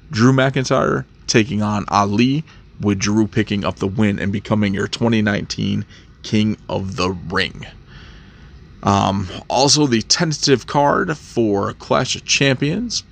Drew 0.09 0.33
McIntyre 0.33 1.05
taking 1.27 1.61
on 1.61 1.85
Ali, 1.89 2.43
with 2.79 2.99
Drew 2.99 3.27
picking 3.27 3.65
up 3.65 3.77
the 3.77 3.87
win 3.87 4.19
and 4.19 4.31
becoming 4.31 4.73
your 4.73 4.87
2019 4.87 5.85
King 6.23 6.57
of 6.69 6.95
the 6.95 7.11
Ring. 7.11 7.65
Um, 8.83 9.27
also, 9.49 9.87
the 9.87 10.01
tentative 10.01 10.67
card 10.67 11.17
for 11.17 11.73
Clash 11.73 12.15
of 12.15 12.25
Champions 12.25 13.03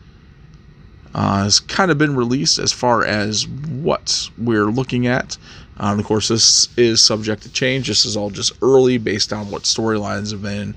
uh, 1.14 1.44
has 1.44 1.60
kind 1.60 1.92
of 1.92 1.98
been 1.98 2.16
released 2.16 2.60
as 2.60 2.72
far 2.72 3.04
as 3.04 3.48
what 3.48 4.30
we're 4.38 4.66
looking 4.66 5.08
at. 5.08 5.38
Um, 5.78 6.00
of 6.00 6.06
course, 6.06 6.28
this 6.28 6.70
is 6.78 7.02
subject 7.02 7.44
to 7.44 7.52
change. 7.52 7.88
This 7.88 8.06
is 8.06 8.16
all 8.16 8.30
just 8.30 8.54
early 8.62 8.98
based 8.98 9.34
on 9.34 9.50
what 9.50 9.64
storylines 9.64 10.32
have 10.32 10.42
been 10.42 10.76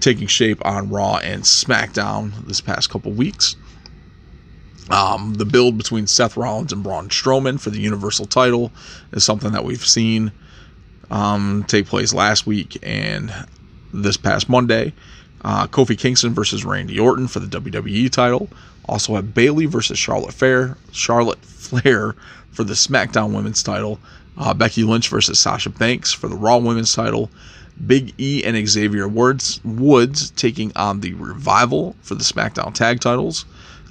taking 0.00 0.26
shape 0.26 0.64
on 0.64 0.90
Raw 0.90 1.16
and 1.18 1.42
SmackDown 1.42 2.46
this 2.46 2.60
past 2.60 2.90
couple 2.90 3.12
weeks. 3.12 3.56
Um, 4.90 5.34
the 5.34 5.46
build 5.46 5.78
between 5.78 6.06
Seth 6.06 6.36
Rollins 6.36 6.72
and 6.72 6.82
Braun 6.82 7.08
Strowman 7.08 7.58
for 7.58 7.70
the 7.70 7.80
Universal 7.80 8.26
title 8.26 8.70
is 9.12 9.24
something 9.24 9.52
that 9.52 9.64
we've 9.64 9.84
seen 9.84 10.30
um, 11.10 11.64
take 11.68 11.86
place 11.86 12.12
last 12.12 12.46
week 12.46 12.76
and 12.82 13.32
this 13.92 14.16
past 14.16 14.48
Monday. 14.48 14.92
Uh, 15.42 15.66
Kofi 15.66 15.98
Kingston 15.98 16.34
versus 16.34 16.64
Randy 16.64 16.98
Orton 16.98 17.28
for 17.28 17.40
the 17.40 17.60
WWE 17.60 18.10
title. 18.10 18.48
Also 18.86 19.14
have 19.14 19.34
Bayley 19.34 19.66
versus 19.66 19.98
Charlotte 19.98 20.34
Flair, 20.34 20.76
Charlotte 20.92 21.44
Flair 21.44 22.14
for 22.50 22.64
the 22.64 22.74
SmackDown 22.74 23.34
Women's 23.34 23.62
title. 23.62 23.98
Uh, 24.36 24.52
Becky 24.52 24.84
Lynch 24.84 25.08
versus 25.08 25.38
Sasha 25.38 25.70
Banks 25.70 26.12
for 26.12 26.28
the 26.28 26.36
Raw 26.36 26.58
Women's 26.58 26.94
title. 26.94 27.30
Big 27.86 28.14
E 28.18 28.42
and 28.44 28.68
Xavier 28.68 29.08
Woods, 29.08 29.60
Woods 29.64 30.30
taking 30.30 30.72
on 30.76 31.00
the 31.00 31.14
Revival 31.14 31.96
for 32.02 32.14
the 32.14 32.24
SmackDown 32.24 32.72
Tag 32.72 33.00
titles. 33.00 33.44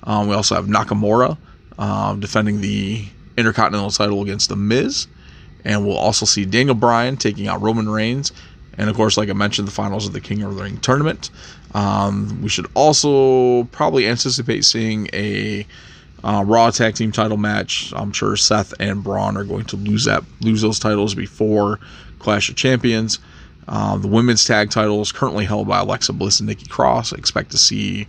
Um, 0.03 0.27
we 0.27 0.35
also 0.35 0.55
have 0.55 0.65
Nakamura 0.65 1.37
um, 1.77 2.19
defending 2.19 2.61
the 2.61 3.05
Intercontinental 3.37 3.89
title 3.89 4.21
against 4.21 4.49
The 4.49 4.55
Miz. 4.55 5.07
And 5.65 5.85
we'll 5.85 5.97
also 5.97 6.25
see 6.25 6.45
Daniel 6.45 6.75
Bryan 6.75 7.17
taking 7.17 7.47
out 7.47 7.61
Roman 7.61 7.89
Reigns. 7.89 8.31
And 8.77 8.89
of 8.89 8.95
course, 8.95 9.17
like 9.17 9.29
I 9.29 9.33
mentioned, 9.33 9.67
the 9.67 9.71
finals 9.71 10.05
of 10.05 10.13
the 10.13 10.21
King 10.21 10.43
of 10.43 10.55
the 10.55 10.63
Ring 10.63 10.77
tournament. 10.77 11.29
Um, 11.73 12.41
we 12.41 12.49
should 12.49 12.67
also 12.73 13.63
probably 13.65 14.07
anticipate 14.07 14.65
seeing 14.65 15.07
a 15.13 15.65
uh, 16.23 16.43
Raw 16.45 16.69
Tag 16.69 16.95
Team 16.95 17.11
title 17.11 17.37
match. 17.37 17.93
I'm 17.95 18.11
sure 18.11 18.35
Seth 18.35 18.73
and 18.79 19.03
Braun 19.03 19.37
are 19.37 19.43
going 19.43 19.65
to 19.65 19.75
lose 19.75 20.05
that 20.05 20.23
lose 20.41 20.61
those 20.61 20.79
titles 20.79 21.15
before 21.15 21.79
Clash 22.19 22.49
of 22.49 22.55
Champions. 22.55 23.19
Uh, 23.67 23.97
the 23.97 24.07
women's 24.07 24.43
tag 24.43 24.69
title 24.69 25.01
is 25.01 25.11
currently 25.11 25.45
held 25.45 25.67
by 25.67 25.79
Alexa 25.79 26.13
Bliss 26.13 26.39
and 26.39 26.47
Nikki 26.47 26.65
Cross. 26.65 27.13
Expect 27.13 27.51
to 27.51 27.57
see 27.57 28.07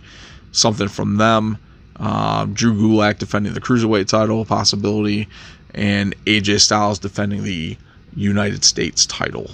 something 0.51 0.87
from 0.87 1.17
them. 1.17 1.57
Uh, 1.97 2.45
Drew 2.45 2.73
Gulak 2.73 3.19
defending 3.19 3.53
the 3.53 3.61
cruiserweight 3.61 4.07
title 4.07 4.43
possibility, 4.45 5.27
and 5.73 6.15
AJ 6.25 6.61
Styles 6.61 6.99
defending 6.99 7.43
the 7.43 7.77
United 8.15 8.63
States 8.63 9.05
title. 9.05 9.49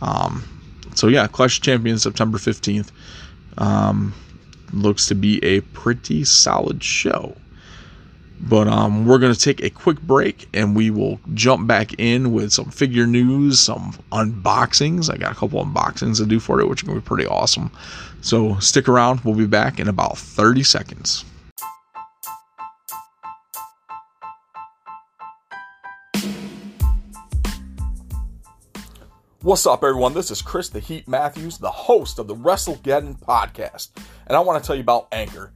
Um, 0.00 0.44
so 0.94 1.08
yeah, 1.08 1.26
Clash 1.26 1.58
of 1.58 1.64
Champions 1.64 2.02
September 2.02 2.38
15th. 2.38 2.90
Um, 3.58 4.14
looks 4.72 5.06
to 5.06 5.14
be 5.14 5.42
a 5.44 5.60
pretty 5.60 6.24
solid 6.24 6.82
show. 6.82 7.36
But 8.38 8.68
um, 8.68 9.06
we're 9.06 9.18
going 9.18 9.32
to 9.32 9.40
take 9.40 9.62
a 9.62 9.70
quick 9.70 10.00
break 10.02 10.46
and 10.52 10.76
we 10.76 10.90
will 10.90 11.18
jump 11.32 11.66
back 11.66 11.98
in 11.98 12.32
with 12.32 12.52
some 12.52 12.70
figure 12.70 13.06
news, 13.06 13.58
some 13.58 13.92
unboxings. 14.12 15.12
I 15.12 15.16
got 15.16 15.32
a 15.32 15.34
couple 15.34 15.64
unboxings 15.64 16.18
to 16.18 16.26
do 16.26 16.38
for 16.38 16.60
it, 16.60 16.68
which 16.68 16.82
are 16.82 16.86
going 16.86 16.98
to 16.98 17.02
be 17.02 17.06
pretty 17.06 17.26
awesome. 17.26 17.70
So 18.20 18.58
stick 18.58 18.88
around. 18.88 19.20
We'll 19.24 19.34
be 19.34 19.46
back 19.46 19.80
in 19.80 19.88
about 19.88 20.18
30 20.18 20.64
seconds. 20.64 21.24
What's 29.46 29.64
up, 29.64 29.84
everyone? 29.84 30.12
This 30.12 30.32
is 30.32 30.42
Chris 30.42 30.70
the 30.70 30.80
Heat 30.80 31.06
Matthews, 31.06 31.56
the 31.56 31.70
host 31.70 32.18
of 32.18 32.26
the 32.26 32.34
WrestleGeddon 32.34 33.20
podcast, 33.20 33.90
and 34.26 34.36
I 34.36 34.40
want 34.40 34.60
to 34.60 34.66
tell 34.66 34.74
you 34.74 34.82
about 34.82 35.06
Anchor. 35.12 35.52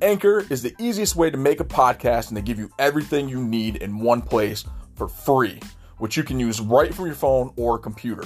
Anchor 0.00 0.46
is 0.48 0.62
the 0.62 0.74
easiest 0.78 1.14
way 1.14 1.28
to 1.28 1.36
make 1.36 1.60
a 1.60 1.64
podcast, 1.64 2.28
and 2.28 2.36
they 2.38 2.40
give 2.40 2.58
you 2.58 2.70
everything 2.78 3.28
you 3.28 3.44
need 3.44 3.76
in 3.76 3.98
one 3.98 4.22
place 4.22 4.64
for 4.94 5.08
free, 5.08 5.60
which 5.98 6.16
you 6.16 6.22
can 6.22 6.40
use 6.40 6.58
right 6.58 6.94
from 6.94 7.04
your 7.04 7.14
phone 7.14 7.52
or 7.58 7.78
computer. 7.78 8.24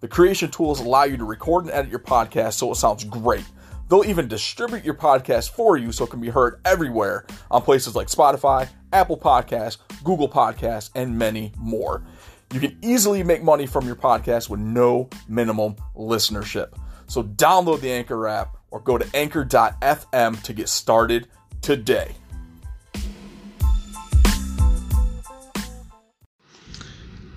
The 0.00 0.08
creation 0.08 0.50
tools 0.50 0.80
allow 0.80 1.04
you 1.04 1.16
to 1.16 1.24
record 1.24 1.64
and 1.64 1.72
edit 1.72 1.90
your 1.90 2.00
podcast 2.00 2.52
so 2.52 2.70
it 2.72 2.74
sounds 2.74 3.04
great. 3.04 3.46
They'll 3.88 4.04
even 4.04 4.28
distribute 4.28 4.84
your 4.84 4.92
podcast 4.92 5.52
for 5.52 5.78
you 5.78 5.92
so 5.92 6.04
it 6.04 6.10
can 6.10 6.20
be 6.20 6.28
heard 6.28 6.60
everywhere 6.66 7.24
on 7.50 7.62
places 7.62 7.96
like 7.96 8.08
Spotify, 8.08 8.68
Apple 8.92 9.16
Podcasts, 9.16 9.78
Google 10.04 10.28
Podcasts, 10.28 10.90
and 10.94 11.18
many 11.18 11.54
more. 11.56 12.04
You 12.52 12.60
can 12.60 12.76
easily 12.82 13.22
make 13.22 13.42
money 13.42 13.66
from 13.66 13.86
your 13.86 13.96
podcast 13.96 14.50
with 14.50 14.60
no 14.60 15.08
minimum 15.26 15.74
listenership. 15.96 16.74
So 17.06 17.22
download 17.22 17.80
the 17.80 17.90
Anchor 17.90 18.28
app 18.28 18.58
or 18.70 18.80
go 18.80 18.98
to 18.98 19.16
anchor.fm 19.16 20.42
to 20.42 20.52
get 20.52 20.68
started 20.68 21.28
today. 21.62 22.14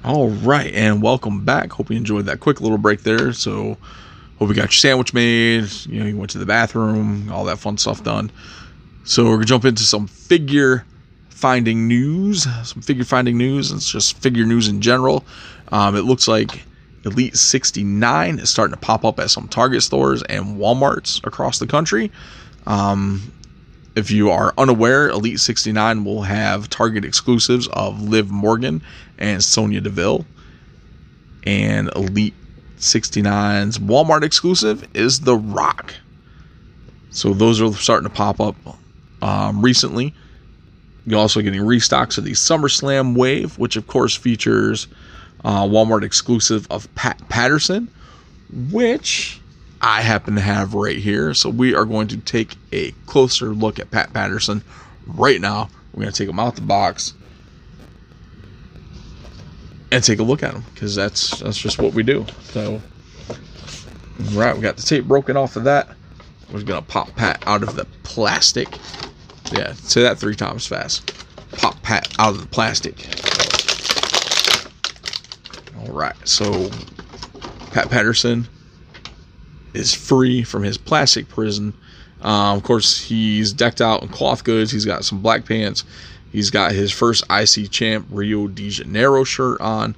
All 0.03 0.29
right, 0.29 0.73
and 0.73 1.01
welcome 1.01 1.45
back. 1.45 1.71
Hope 1.71 1.89
you 1.89 1.95
enjoyed 1.95 2.25
that 2.25 2.41
quick 2.41 2.59
little 2.59 2.77
break 2.77 3.03
there. 3.03 3.31
So, 3.31 3.77
hope 4.37 4.49
you 4.49 4.53
got 4.53 4.63
your 4.63 4.71
sandwich 4.71 5.13
made. 5.13 5.67
You 5.87 6.01
know, 6.01 6.05
you 6.05 6.15
went 6.15 6.29
to 6.31 6.37
the 6.37 6.45
bathroom, 6.45 7.31
all 7.31 7.45
that 7.45 7.57
fun 7.57 7.79
stuff 7.79 8.03
done. 8.03 8.31
So, 9.03 9.23
we're 9.23 9.37
gonna 9.37 9.45
jump 9.45 9.65
into 9.65 9.81
some 9.81 10.05
figure 10.05 10.85
finding 11.35 11.85
news, 11.85 12.47
some 12.63 12.81
figure 12.81 13.03
finding 13.03 13.37
news. 13.37 13.69
It's 13.69 13.91
just 13.91 14.17
figure 14.19 14.45
news 14.45 14.69
in 14.69 14.79
general. 14.79 15.25
Um, 15.69 15.97
it 15.97 16.03
looks 16.03 16.29
like 16.29 16.63
Elite 17.03 17.35
69 17.35 18.39
is 18.39 18.49
starting 18.49 18.73
to 18.73 18.79
pop 18.79 19.03
up 19.03 19.19
at 19.19 19.29
some 19.29 19.49
Target 19.49 19.83
stores 19.83 20.23
and 20.23 20.57
Walmarts 20.57 21.21
across 21.25 21.59
the 21.59 21.67
country. 21.67 22.09
Um, 22.65 23.33
if 23.97 24.11
you 24.11 24.31
are 24.31 24.53
unaware, 24.57 25.09
Elite 25.09 25.41
69 25.41 26.05
will 26.05 26.21
have 26.21 26.69
Target 26.69 27.03
exclusives 27.03 27.67
of 27.67 28.01
Liv 28.01 28.31
Morgan 28.31 28.81
and 29.17 29.43
Sonya 29.43 29.81
Deville. 29.81 30.25
And 31.43 31.89
Elite 31.97 32.33
69's 32.77 33.77
Walmart 33.77 34.23
exclusive 34.23 34.87
is 34.93 35.19
The 35.19 35.35
Rock. 35.35 35.95
So 37.09 37.33
those 37.33 37.61
are 37.61 37.73
starting 37.73 38.07
to 38.07 38.15
pop 38.15 38.39
up 38.39 38.55
um, 39.21 39.61
recently. 39.61 40.13
You're 41.05 41.19
also 41.19 41.41
getting 41.41 41.61
restocks 41.61 42.17
of 42.17 42.23
the 42.23 42.31
SummerSlam 42.31 43.15
Wave, 43.15 43.57
which 43.59 43.75
of 43.75 43.87
course 43.87 44.15
features 44.15 44.87
uh, 45.43 45.63
Walmart 45.63 46.03
exclusive 46.03 46.67
of 46.71 46.93
Pat 46.95 47.21
Patterson, 47.29 47.87
which 48.71 49.39
I 49.81 50.01
happen 50.01 50.35
to 50.35 50.41
have 50.41 50.73
right 50.73 50.97
here. 50.97 51.33
So 51.33 51.49
we 51.49 51.75
are 51.75 51.85
going 51.85 52.07
to 52.07 52.17
take 52.17 52.55
a 52.71 52.91
closer 53.05 53.47
look 53.47 53.79
at 53.79 53.91
Pat 53.91 54.13
Patterson 54.13 54.63
right 55.05 55.39
now. 55.39 55.69
We're 55.93 56.01
going 56.01 56.13
to 56.13 56.17
take 56.17 56.29
him 56.29 56.39
out 56.39 56.55
the 56.55 56.61
box 56.61 57.13
and 59.91 60.03
take 60.03 60.19
a 60.19 60.23
look 60.23 60.43
at 60.43 60.53
him 60.53 60.63
because 60.73 60.95
that's 60.95 61.39
that's 61.39 61.57
just 61.57 61.79
what 61.79 61.93
we 61.93 62.03
do. 62.03 62.25
So, 62.43 62.81
right, 64.33 64.55
we 64.55 64.61
got 64.61 64.75
the 64.77 64.83
tape 64.83 65.05
broken 65.05 65.37
off 65.37 65.55
of 65.55 65.63
that. 65.65 65.89
We're 66.51 66.63
gonna 66.63 66.81
pop 66.81 67.15
Pat 67.15 67.43
out 67.47 67.63
of 67.63 67.75
the 67.75 67.85
plastic. 68.03 68.67
Yeah, 69.51 69.73
say 69.73 70.01
that 70.01 70.17
three 70.17 70.35
times 70.35 70.65
fast. 70.65 71.13
Pop 71.53 71.81
Pat 71.83 72.07
out 72.19 72.33
of 72.33 72.41
the 72.41 72.47
plastic. 72.47 72.95
All 75.79 75.93
right, 75.93 76.15
so 76.27 76.69
Pat 77.71 77.89
Patterson 77.89 78.47
is 79.73 79.93
free 79.93 80.43
from 80.43 80.63
his 80.63 80.77
plastic 80.77 81.27
prison. 81.29 81.73
Um, 82.21 82.57
of 82.57 82.63
course, 82.63 82.99
he's 82.99 83.53
decked 83.53 83.81
out 83.81 84.01
in 84.01 84.07
cloth 84.07 84.43
goods. 84.43 84.71
He's 84.71 84.85
got 84.85 85.05
some 85.05 85.21
black 85.21 85.45
pants. 85.45 85.83
He's 86.31 86.49
got 86.49 86.71
his 86.71 86.91
first 86.91 87.23
IC 87.29 87.69
Champ 87.69 88.07
Rio 88.09 88.47
de 88.47 88.69
Janeiro 88.69 89.23
shirt 89.23 89.61
on. 89.61 89.95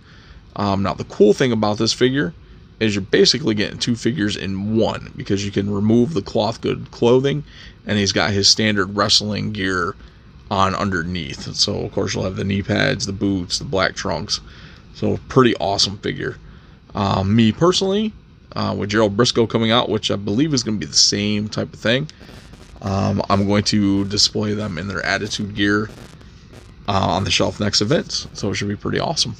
Um, 0.55 0.83
now, 0.83 0.93
the 0.93 1.05
cool 1.05 1.33
thing 1.33 1.51
about 1.51 1.77
this 1.77 1.93
figure 1.93 2.33
is 2.79 2.95
you're 2.95 3.01
basically 3.01 3.55
getting 3.55 3.79
two 3.79 3.95
figures 3.95 4.35
in 4.35 4.77
one 4.77 5.11
because 5.15 5.43
you 5.45 5.51
can 5.51 5.73
remove 5.73 6.13
the 6.13 6.21
cloth 6.21 6.61
good 6.61 6.89
clothing, 6.91 7.43
and 7.85 7.97
he's 7.97 8.11
got 8.11 8.31
his 8.31 8.47
standard 8.47 8.95
wrestling 8.95 9.51
gear 9.51 9.95
on 10.49 10.75
underneath. 10.75 11.55
So, 11.55 11.79
of 11.79 11.91
course, 11.91 12.13
you'll 12.13 12.23
have 12.23 12.35
the 12.35 12.43
knee 12.43 12.61
pads, 12.61 13.05
the 13.05 13.13
boots, 13.13 13.59
the 13.59 13.65
black 13.65 13.95
trunks. 13.95 14.39
So, 14.93 15.19
pretty 15.27 15.55
awesome 15.57 15.97
figure. 15.97 16.37
Um, 16.95 17.35
me 17.35 17.51
personally, 17.51 18.13
uh, 18.55 18.75
with 18.77 18.89
Gerald 18.89 19.17
Brisco 19.17 19.49
coming 19.49 19.71
out, 19.71 19.89
which 19.89 20.09
I 20.09 20.15
believe 20.15 20.53
is 20.53 20.63
going 20.63 20.79
to 20.79 20.85
be 20.85 20.89
the 20.89 20.97
same 20.97 21.47
type 21.47 21.73
of 21.73 21.79
thing. 21.79 22.09
Um, 22.81 23.21
I'm 23.29 23.47
going 23.47 23.63
to 23.65 24.05
display 24.05 24.53
them 24.53 24.77
in 24.77 24.87
their 24.87 25.05
attitude 25.05 25.55
gear 25.55 25.89
uh, 26.87 27.07
on 27.09 27.23
the 27.23 27.31
shelf 27.31 27.59
next 27.59 27.81
event, 27.81 28.27
so 28.33 28.49
it 28.49 28.55
should 28.55 28.67
be 28.67 28.75
pretty 28.75 28.99
awesome. 28.99 29.35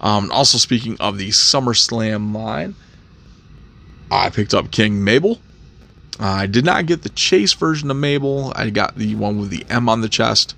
Um, 0.00 0.30
also, 0.30 0.58
speaking 0.58 0.96
of 1.00 1.18
the 1.18 1.28
SummerSlam 1.30 2.34
line, 2.34 2.74
I 4.10 4.30
picked 4.30 4.54
up 4.54 4.70
King 4.70 5.02
Mabel. 5.04 5.38
Uh, 6.20 6.26
I 6.26 6.46
did 6.46 6.64
not 6.64 6.86
get 6.86 7.02
the 7.02 7.10
chase 7.10 7.52
version 7.52 7.90
of 7.90 7.96
Mabel. 7.96 8.52
I 8.56 8.70
got 8.70 8.96
the 8.96 9.14
one 9.14 9.38
with 9.38 9.50
the 9.50 9.64
M 9.68 9.88
on 9.88 10.00
the 10.00 10.08
chest. 10.08 10.54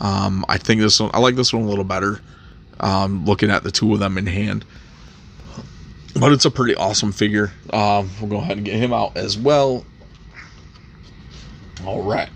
Um, 0.00 0.44
I 0.48 0.58
think 0.58 0.80
this 0.80 1.00
one, 1.00 1.10
I 1.14 1.18
like 1.18 1.36
this 1.36 1.52
one 1.52 1.62
a 1.62 1.66
little 1.66 1.84
better. 1.84 2.20
Um, 2.80 3.24
looking 3.24 3.50
at 3.50 3.62
the 3.62 3.70
two 3.70 3.92
of 3.94 4.00
them 4.00 4.18
in 4.18 4.26
hand 4.26 4.64
but 6.14 6.32
it's 6.32 6.44
a 6.44 6.50
pretty 6.50 6.74
awesome 6.74 7.12
figure. 7.12 7.52
Um, 7.72 8.08
we'll 8.20 8.30
go 8.30 8.36
ahead 8.36 8.56
and 8.56 8.64
get 8.64 8.76
him 8.76 8.92
out 8.92 9.16
as 9.16 9.36
well. 9.36 9.84
All 11.84 12.02
right. 12.02 12.30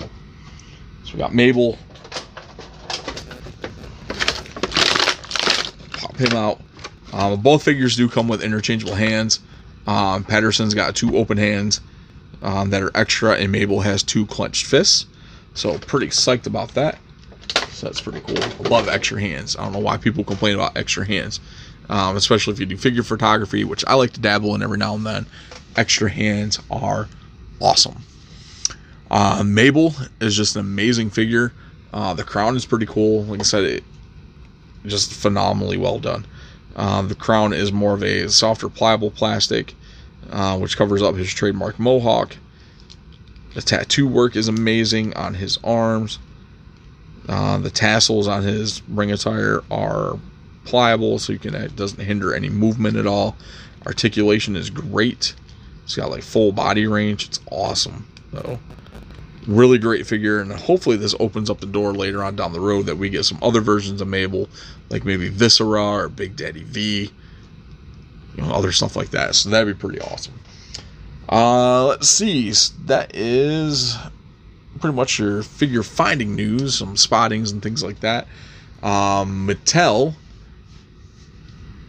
So 1.05 1.15
we 1.15 1.19
got 1.19 1.35
Mabel. 1.35 1.79
Him 6.19 6.37
out. 6.37 6.61
Um, 7.13 7.41
both 7.41 7.63
figures 7.63 7.97
do 7.97 8.09
come 8.09 8.29
with 8.29 8.43
interchangeable 8.43 8.95
hands. 8.95 9.41
Um, 9.87 10.25
Patterson's 10.25 10.75
got 10.75 10.95
two 10.95 11.17
open 11.17 11.39
hands 11.39 11.81
um, 12.43 12.71
that 12.71 12.83
are 12.83 12.91
extra, 12.95 13.33
and 13.33 13.51
Mabel 13.51 13.81
has 13.81 14.03
two 14.03 14.27
clenched 14.27 14.67
fists. 14.67 15.07
So 15.55 15.79
pretty 15.79 16.09
psyched 16.09 16.47
about 16.47 16.75
that. 16.75 16.99
So 17.71 17.87
that's 17.87 18.01
pretty 18.01 18.21
cool. 18.21 18.39
I 18.39 18.69
love 18.69 18.89
extra 18.89 19.21
hands. 19.21 19.57
I 19.57 19.65
don't 19.65 19.73
know 19.73 19.79
why 19.79 19.97
people 19.97 20.25
complain 20.25 20.55
about 20.55 20.77
extra 20.77 21.07
hands 21.07 21.41
um, 21.89 22.17
especially 22.17 22.53
if 22.53 22.61
you 22.61 22.67
do 22.67 22.77
figure 22.77 23.03
photography, 23.03 23.65
which 23.65 23.85
I 23.87 23.95
like 23.95 24.13
to 24.13 24.21
dabble 24.21 24.55
in 24.55 24.63
every 24.63 24.79
now 24.79 24.95
and 24.95 25.07
then. 25.07 25.27
Extra 25.77 26.11
hands 26.11 26.59
are 26.71 27.09
awesome. 27.61 28.03
Uh, 29.11 29.43
Mabel 29.45 29.95
is 30.21 30.37
just 30.37 30.57
an 30.57 30.61
amazing 30.61 31.11
figure. 31.11 31.53
Uh, 31.93 32.13
the 32.15 32.25
crown 32.25 32.57
is 32.57 32.67
pretty 32.67 32.87
cool. 32.87 33.25
Like 33.25 33.41
I 33.41 33.45
said, 33.45 33.65
it 33.65 33.85
just 34.87 35.13
phenomenally 35.13 35.77
well 35.77 35.99
done. 35.99 36.27
Uh, 36.77 37.03
the 37.03 37.15
crown 37.15 37.53
is 37.53 37.73
more 37.73 37.95
of 37.95 38.03
a 38.03 38.29
softer, 38.29 38.69
pliable 38.69 39.11
plastic, 39.11 39.75
uh, 40.31 40.57
which 40.59 40.77
covers 40.77 41.03
up 41.03 41.17
his 41.17 41.33
trademark 41.33 41.79
mohawk. 41.79 42.37
The 43.55 43.63
tattoo 43.63 44.07
work 44.07 44.37
is 44.37 44.47
amazing 44.47 45.15
on 45.15 45.35
his 45.35 45.59
arms. 45.65 46.19
Uh, 47.29 47.59
the 47.59 47.71
tassels 47.71 48.29
on 48.29 48.43
his 48.43 48.83
ring 48.89 49.11
attire 49.11 49.63
are 49.71 50.19
pliable, 50.65 51.19
so 51.19 51.33
you 51.33 51.39
can 51.39 51.55
it 51.55 51.75
doesn't 51.77 52.05
hinder 52.05 52.35
any 52.35 52.49
movement 52.49 52.97
at 52.97 53.07
all. 53.07 53.37
Articulation 53.87 54.55
is 54.55 54.71
great. 54.71 55.35
It's 55.85 55.97
got 55.97 56.11
like 56.11 56.23
full 56.23 56.53
body 56.53 56.87
range. 56.87 57.27
It's 57.27 57.41
awesome. 57.51 58.07
So 58.33 58.59
really 59.49 59.79
great 59.79 60.07
figure, 60.07 60.41
and 60.41 60.53
hopefully 60.53 60.97
this 60.97 61.15
opens 61.19 61.51
up 61.51 61.59
the 61.59 61.67
door 61.67 61.93
later 61.93 62.23
on 62.23 62.37
down 62.37 62.53
the 62.53 62.61
road 62.61 62.87
that 62.87 62.97
we 62.97 63.09
get 63.09 63.25
some 63.25 63.39
other 63.43 63.61
versions 63.61 64.01
of 64.01 64.07
Mabel, 64.07 64.49
like 64.91 65.05
maybe 65.05 65.29
Viscera 65.29 65.83
or 65.83 66.09
Big 66.09 66.37
Daddy 66.37 66.63
V, 66.63 67.11
you 68.37 68.43
know, 68.43 68.53
other 68.53 68.71
stuff 68.71 68.95
like 68.95 69.11
that. 69.11 69.35
So 69.35 69.49
that'd 69.49 69.75
be 69.75 69.79
pretty 69.79 70.01
awesome. 70.01 70.39
Uh, 71.29 71.87
let's 71.87 72.09
see. 72.09 72.53
That 72.85 73.15
is 73.15 73.97
pretty 74.81 74.95
much 74.95 75.19
your 75.19 75.43
figure 75.43 75.83
finding 75.83 76.37
news, 76.37 76.79
some 76.79 76.97
spottings 76.97 77.51
and 77.51 77.63
things 77.63 77.83
like 77.83 78.01
that. 78.01 78.29
Um, 78.83 79.49
Mattel 79.49 80.15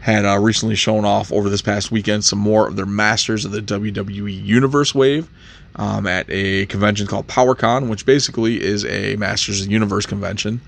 had 0.01 0.25
uh, 0.25 0.38
recently 0.39 0.75
shown 0.75 1.05
off 1.05 1.31
over 1.31 1.49
this 1.49 1.62
past 1.62 1.91
weekend 1.91 2.23
some 2.23 2.39
more 2.39 2.67
of 2.67 2.75
their 2.75 2.85
Masters 2.85 3.45
of 3.45 3.51
the 3.51 3.62
WWE 3.62 4.45
Universe 4.45 4.95
wave 4.95 5.29
um, 5.75 6.07
at 6.07 6.25
a 6.29 6.65
convention 6.67 7.07
called 7.07 7.27
PowerCon, 7.27 7.89
which 7.89 8.05
basically 8.05 8.63
is 8.63 8.85
a 8.85 9.15
Masters 9.17 9.62
of 9.62 9.67
the 9.67 9.73
Universe 9.73 10.05
convention. 10.05 10.62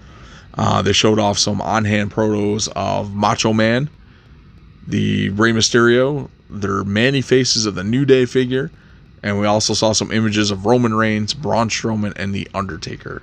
Uh, 0.56 0.82
they 0.82 0.94
showed 0.94 1.18
off 1.18 1.38
some 1.38 1.62
on 1.62 1.86
hand 1.86 2.12
protos 2.12 2.68
of 2.76 3.14
Macho 3.14 3.54
Man, 3.54 3.90
the 4.86 5.30
Rey 5.30 5.52
Mysterio, 5.52 6.30
their 6.50 6.84
Manny 6.84 7.22
faces 7.22 7.66
of 7.66 7.76
the 7.76 7.84
New 7.84 8.04
Day 8.04 8.26
figure, 8.26 8.70
and 9.24 9.40
we 9.40 9.46
also 9.46 9.74
saw 9.74 9.94
some 9.94 10.12
images 10.12 10.52
of 10.52 10.66
Roman 10.66 10.94
Reigns, 10.94 11.34
Braun 11.34 11.70
Strowman, 11.70 12.14
and 12.18 12.34
The 12.34 12.48
Undertaker. 12.54 13.22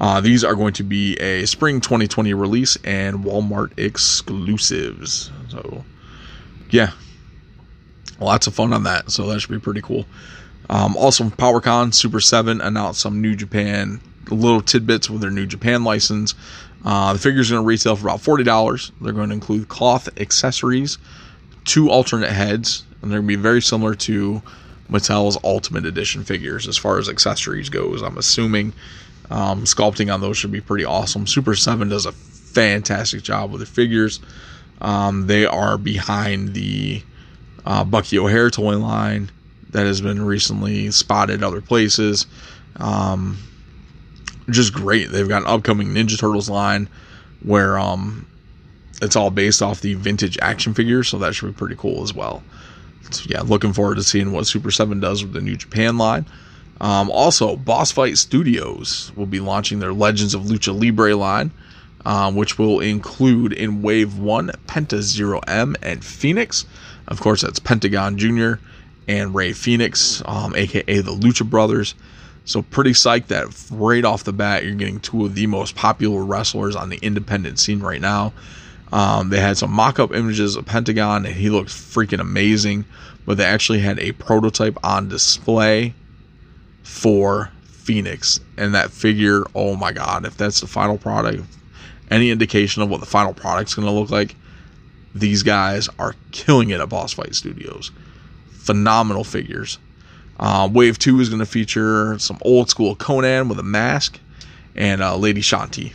Uh, 0.00 0.20
these 0.20 0.42
are 0.42 0.54
going 0.54 0.72
to 0.72 0.82
be 0.82 1.14
a 1.16 1.44
spring 1.46 1.80
2020 1.80 2.32
release 2.32 2.76
and 2.84 3.18
Walmart 3.18 3.78
exclusives. 3.78 5.30
So, 5.48 5.84
yeah, 6.70 6.92
lots 8.18 8.46
of 8.46 8.54
fun 8.54 8.72
on 8.72 8.84
that. 8.84 9.10
So 9.10 9.26
that 9.28 9.40
should 9.40 9.50
be 9.50 9.58
pretty 9.58 9.82
cool. 9.82 10.06
Um, 10.70 10.96
also, 10.96 11.24
PowerCon 11.24 11.92
Super 11.92 12.20
7 12.20 12.60
announced 12.60 13.00
some 13.00 13.20
New 13.20 13.34
Japan 13.34 14.00
little 14.30 14.62
tidbits 14.62 15.10
with 15.10 15.20
their 15.20 15.30
New 15.30 15.46
Japan 15.46 15.84
license. 15.84 16.34
Uh, 16.84 17.12
the 17.12 17.18
figures 17.18 17.50
are 17.50 17.54
going 17.54 17.64
to 17.64 17.68
retail 17.68 17.96
for 17.96 18.08
about 18.08 18.20
$40. 18.20 18.92
They're 19.00 19.12
going 19.12 19.28
to 19.28 19.34
include 19.34 19.68
cloth 19.68 20.08
accessories, 20.18 20.96
two 21.64 21.90
alternate 21.90 22.30
heads, 22.30 22.84
and 23.02 23.10
they're 23.10 23.18
going 23.18 23.28
to 23.28 23.36
be 23.36 23.42
very 23.42 23.60
similar 23.60 23.94
to 23.96 24.40
Mattel's 24.90 25.36
Ultimate 25.44 25.84
Edition 25.84 26.24
figures 26.24 26.66
as 26.66 26.76
far 26.76 26.98
as 26.98 27.08
accessories 27.08 27.68
goes. 27.68 28.02
I'm 28.02 28.16
assuming 28.16 28.72
um, 29.30 29.64
sculpting 29.64 30.12
on 30.12 30.20
those 30.20 30.36
should 30.36 30.52
be 30.52 30.60
pretty 30.60 30.84
awesome. 30.84 31.26
Super 31.26 31.54
7 31.54 31.88
does 31.88 32.06
a 32.06 32.12
fantastic 32.12 33.22
job 33.22 33.52
with 33.52 33.60
the 33.60 33.66
figures. 33.66 34.20
Um, 34.80 35.26
they 35.26 35.46
are 35.46 35.78
behind 35.78 36.54
the 36.54 37.02
uh, 37.64 37.84
Bucky 37.84 38.18
O'Hare 38.18 38.50
toy 38.50 38.76
line 38.78 39.30
that 39.70 39.86
has 39.86 40.00
been 40.00 40.22
recently 40.22 40.90
spotted 40.90 41.42
other 41.42 41.60
places. 41.60 42.26
Um, 42.76 43.38
just 44.48 44.72
great. 44.72 45.10
They've 45.10 45.28
got 45.28 45.42
an 45.42 45.48
upcoming 45.48 45.88
Ninja 45.88 46.18
Turtles 46.18 46.50
line 46.50 46.88
where 47.42 47.78
um, 47.78 48.26
it's 49.00 49.16
all 49.16 49.30
based 49.30 49.62
off 49.62 49.80
the 49.80 49.94
vintage 49.94 50.38
action 50.42 50.74
figures, 50.74 51.08
so 51.08 51.18
that 51.18 51.34
should 51.34 51.46
be 51.46 51.52
pretty 51.52 51.76
cool 51.76 52.02
as 52.02 52.12
well. 52.12 52.42
So, 53.10 53.24
yeah, 53.28 53.42
looking 53.42 53.72
forward 53.72 53.96
to 53.96 54.02
seeing 54.02 54.32
what 54.32 54.46
Super 54.46 54.70
7 54.70 54.98
does 55.00 55.22
with 55.22 55.32
the 55.32 55.40
New 55.40 55.56
Japan 55.56 55.98
line. 55.98 56.26
Um, 56.80 57.10
also, 57.10 57.56
Boss 57.56 57.92
Fight 57.92 58.16
Studios 58.16 59.12
will 59.14 59.26
be 59.26 59.40
launching 59.40 59.80
their 59.80 59.92
Legends 59.92 60.34
of 60.34 60.42
Lucha 60.42 60.78
Libre 60.78 61.14
line, 61.14 61.50
um, 62.06 62.36
which 62.36 62.58
will 62.58 62.80
include 62.80 63.52
in 63.52 63.82
Wave 63.82 64.18
1 64.18 64.50
Penta 64.66 65.00
Zero 65.02 65.40
M 65.46 65.76
and 65.82 66.02
Phoenix. 66.02 66.64
Of 67.06 67.20
course, 67.20 67.42
that's 67.42 67.58
Pentagon 67.58 68.16
Jr. 68.16 68.54
and 69.06 69.34
Rey 69.34 69.50
Fénix, 69.50 70.26
um, 70.26 70.54
aka 70.56 71.00
the 71.00 71.12
Lucha 71.12 71.48
Brothers. 71.48 71.94
So, 72.46 72.62
pretty 72.62 72.92
psyched 72.92 73.26
that 73.26 73.46
right 73.70 74.04
off 74.04 74.24
the 74.24 74.32
bat, 74.32 74.64
you're 74.64 74.74
getting 74.74 75.00
two 75.00 75.26
of 75.26 75.34
the 75.34 75.46
most 75.46 75.76
popular 75.76 76.24
wrestlers 76.24 76.74
on 76.74 76.88
the 76.88 76.98
independent 77.02 77.58
scene 77.58 77.80
right 77.80 78.00
now. 78.00 78.32
Um, 78.92 79.28
they 79.28 79.38
had 79.38 79.56
some 79.56 79.70
mock-up 79.70 80.12
images 80.14 80.56
of 80.56 80.66
Pentagon, 80.66 81.26
and 81.26 81.34
he 81.34 81.50
looked 81.50 81.70
freaking 81.70 82.20
amazing. 82.20 82.86
But 83.26 83.36
they 83.36 83.44
actually 83.44 83.80
had 83.80 84.00
a 84.00 84.12
prototype 84.12 84.78
on 84.82 85.08
display 85.08 85.94
for 86.82 87.50
Phoenix, 87.64 88.40
and 88.56 88.74
that 88.74 88.90
figure. 88.90 89.44
Oh 89.54 89.76
my 89.76 89.92
God! 89.92 90.24
If 90.24 90.36
that's 90.36 90.60
the 90.60 90.66
final 90.66 90.98
product, 90.98 91.42
any 92.10 92.30
indication 92.30 92.82
of 92.82 92.90
what 92.90 93.00
the 93.00 93.06
final 93.06 93.32
product's 93.32 93.74
going 93.74 93.86
to 93.86 93.92
look 93.92 94.10
like, 94.10 94.36
these 95.14 95.42
guys 95.42 95.88
are 95.98 96.14
killing 96.32 96.70
it 96.70 96.80
at 96.80 96.88
Boss 96.88 97.12
Fight 97.12 97.34
Studios. 97.34 97.90
Phenomenal 98.50 99.24
figures. 99.24 99.78
Uh, 100.38 100.68
Wave 100.72 100.98
2 100.98 101.20
is 101.20 101.28
going 101.28 101.40
to 101.40 101.46
feature 101.46 102.18
some 102.18 102.38
old 102.42 102.70
school 102.70 102.96
Konnan 102.96 103.48
with 103.48 103.58
a 103.58 103.62
mask 103.62 104.18
and 104.74 105.02
uh, 105.02 105.16
Lady 105.16 105.42
Shanti. 105.42 105.92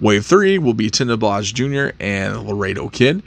Wave 0.00 0.24
3 0.24 0.58
will 0.58 0.74
be 0.74 0.88
Blas 0.90 1.50
Jr. 1.50 1.88
and 1.98 2.44
Laredo 2.44 2.88
Kid. 2.88 3.22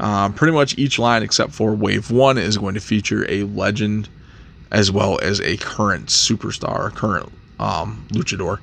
Um, 0.00 0.32
pretty 0.32 0.52
much 0.52 0.76
each 0.78 0.98
line 0.98 1.22
except 1.22 1.52
for 1.52 1.74
Wave 1.74 2.10
1 2.10 2.38
is 2.38 2.58
going 2.58 2.74
to 2.74 2.80
feature 2.80 3.30
a 3.30 3.44
legend 3.44 4.08
as 4.70 4.90
well 4.90 5.18
as 5.20 5.40
a 5.40 5.56
current 5.58 6.06
superstar, 6.06 6.94
current 6.94 7.30
um, 7.58 8.06
luchador. 8.10 8.58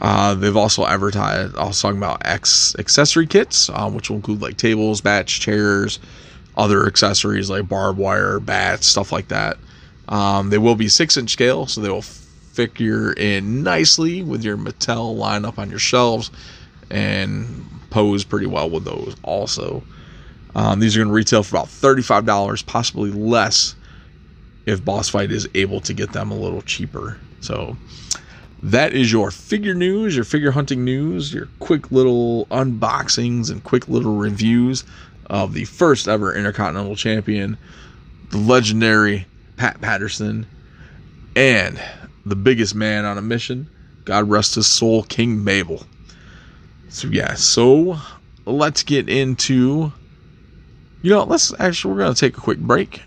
Uh, 0.00 0.34
they've 0.34 0.56
also 0.56 0.84
advertised, 0.84 1.54
also 1.54 1.88
talking 1.88 1.98
about 1.98 2.24
X 2.24 2.74
accessory 2.78 3.26
kits, 3.26 3.70
uh, 3.70 3.88
which 3.90 4.10
will 4.10 4.16
include 4.16 4.42
like 4.42 4.56
tables, 4.56 5.00
bats, 5.00 5.32
chairs, 5.32 6.00
other 6.56 6.86
accessories 6.86 7.48
like 7.48 7.68
barbed 7.68 7.98
wire, 7.98 8.40
bats, 8.40 8.86
stuff 8.86 9.12
like 9.12 9.28
that. 9.28 9.58
Um, 10.08 10.50
they 10.50 10.58
will 10.58 10.74
be 10.74 10.88
six 10.88 11.16
inch 11.16 11.30
scale, 11.30 11.66
so 11.66 11.80
they 11.80 11.88
will 11.88 12.02
figure 12.02 13.12
in 13.12 13.62
nicely 13.62 14.22
with 14.22 14.44
your 14.44 14.56
Mattel 14.56 15.16
lineup 15.16 15.58
on 15.58 15.70
your 15.70 15.78
shelves 15.78 16.30
and 16.90 17.64
pose 17.90 18.24
pretty 18.24 18.46
well 18.46 18.68
with 18.68 18.84
those 18.84 19.16
also. 19.22 19.82
Um, 20.54 20.80
these 20.80 20.96
are 20.96 21.00
going 21.00 21.08
to 21.08 21.14
retail 21.14 21.42
for 21.42 21.56
about 21.56 21.68
$35, 21.68 22.66
possibly 22.66 23.10
less 23.10 23.74
if 24.66 24.84
Boss 24.84 25.08
Fight 25.08 25.32
is 25.32 25.48
able 25.54 25.80
to 25.80 25.94
get 25.94 26.12
them 26.12 26.30
a 26.30 26.36
little 26.36 26.62
cheaper. 26.62 27.18
So 27.40 27.76
that 28.62 28.92
is 28.92 29.10
your 29.10 29.30
figure 29.30 29.74
news, 29.74 30.14
your 30.14 30.24
figure 30.24 30.52
hunting 30.52 30.84
news, 30.84 31.34
your 31.34 31.48
quick 31.58 31.90
little 31.90 32.46
unboxings 32.46 33.50
and 33.50 33.62
quick 33.64 33.88
little 33.88 34.16
reviews 34.16 34.84
of 35.26 35.52
the 35.54 35.64
first 35.64 36.06
ever 36.06 36.34
Intercontinental 36.34 36.94
Champion, 36.94 37.58
the 38.30 38.38
legendary 38.38 39.26
Pat 39.56 39.80
Patterson, 39.80 40.46
and 41.34 41.82
the 42.24 42.36
biggest 42.36 42.74
man 42.74 43.04
on 43.04 43.18
a 43.18 43.22
mission, 43.22 43.68
God 44.04 44.28
rest 44.28 44.54
his 44.54 44.66
soul, 44.66 45.02
King 45.02 45.42
Mabel. 45.42 45.84
So, 46.88 47.08
yeah, 47.08 47.34
so 47.34 47.98
let's 48.44 48.82
get 48.82 49.08
into. 49.08 49.92
You 51.00 51.10
know, 51.10 51.24
let's 51.24 51.52
actually, 51.58 51.94
we're 51.94 52.06
to 52.14 52.14
take 52.14 52.36
a 52.36 52.40
quick 52.40 52.58
break 52.58 53.02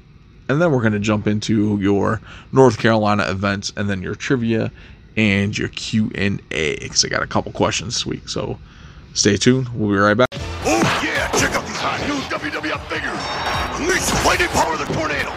and 0.48 0.62
then 0.62 0.72
we're 0.72 0.82
going 0.82 0.94
to 0.94 1.00
jump 1.00 1.28
into 1.28 1.78
your 1.80 2.22
North 2.52 2.78
Carolina 2.78 3.26
events 3.30 3.74
and 3.76 3.90
then 3.90 4.02
your 4.02 4.16
trivia 4.16 4.72
and 5.18 5.58
your 5.58 5.70
Q&A 5.70 6.78
because 6.80 7.04
I 7.04 7.08
got 7.08 7.24
a 7.24 7.28
couple 7.28 7.52
questions 7.52 7.96
this 7.96 8.06
week. 8.06 8.28
So 8.30 8.60
stay 9.14 9.38
tuned. 9.38 9.70
We'll 9.70 9.90
be 9.90 9.96
right 9.96 10.16
back. 10.16 10.28
Oh 10.66 11.02
yeah, 11.04 11.30
check 11.32 11.56
out 11.56 11.66
these 11.66 11.78
hot 11.78 12.00
new 12.08 12.20
WWF 12.30 12.82
figures. 12.90 13.80
Unleash 13.80 14.06
the 14.06 14.28
lightning 14.28 14.50
power 14.50 14.74
of 14.74 14.80
the 14.80 14.94
tornado, 14.94 15.32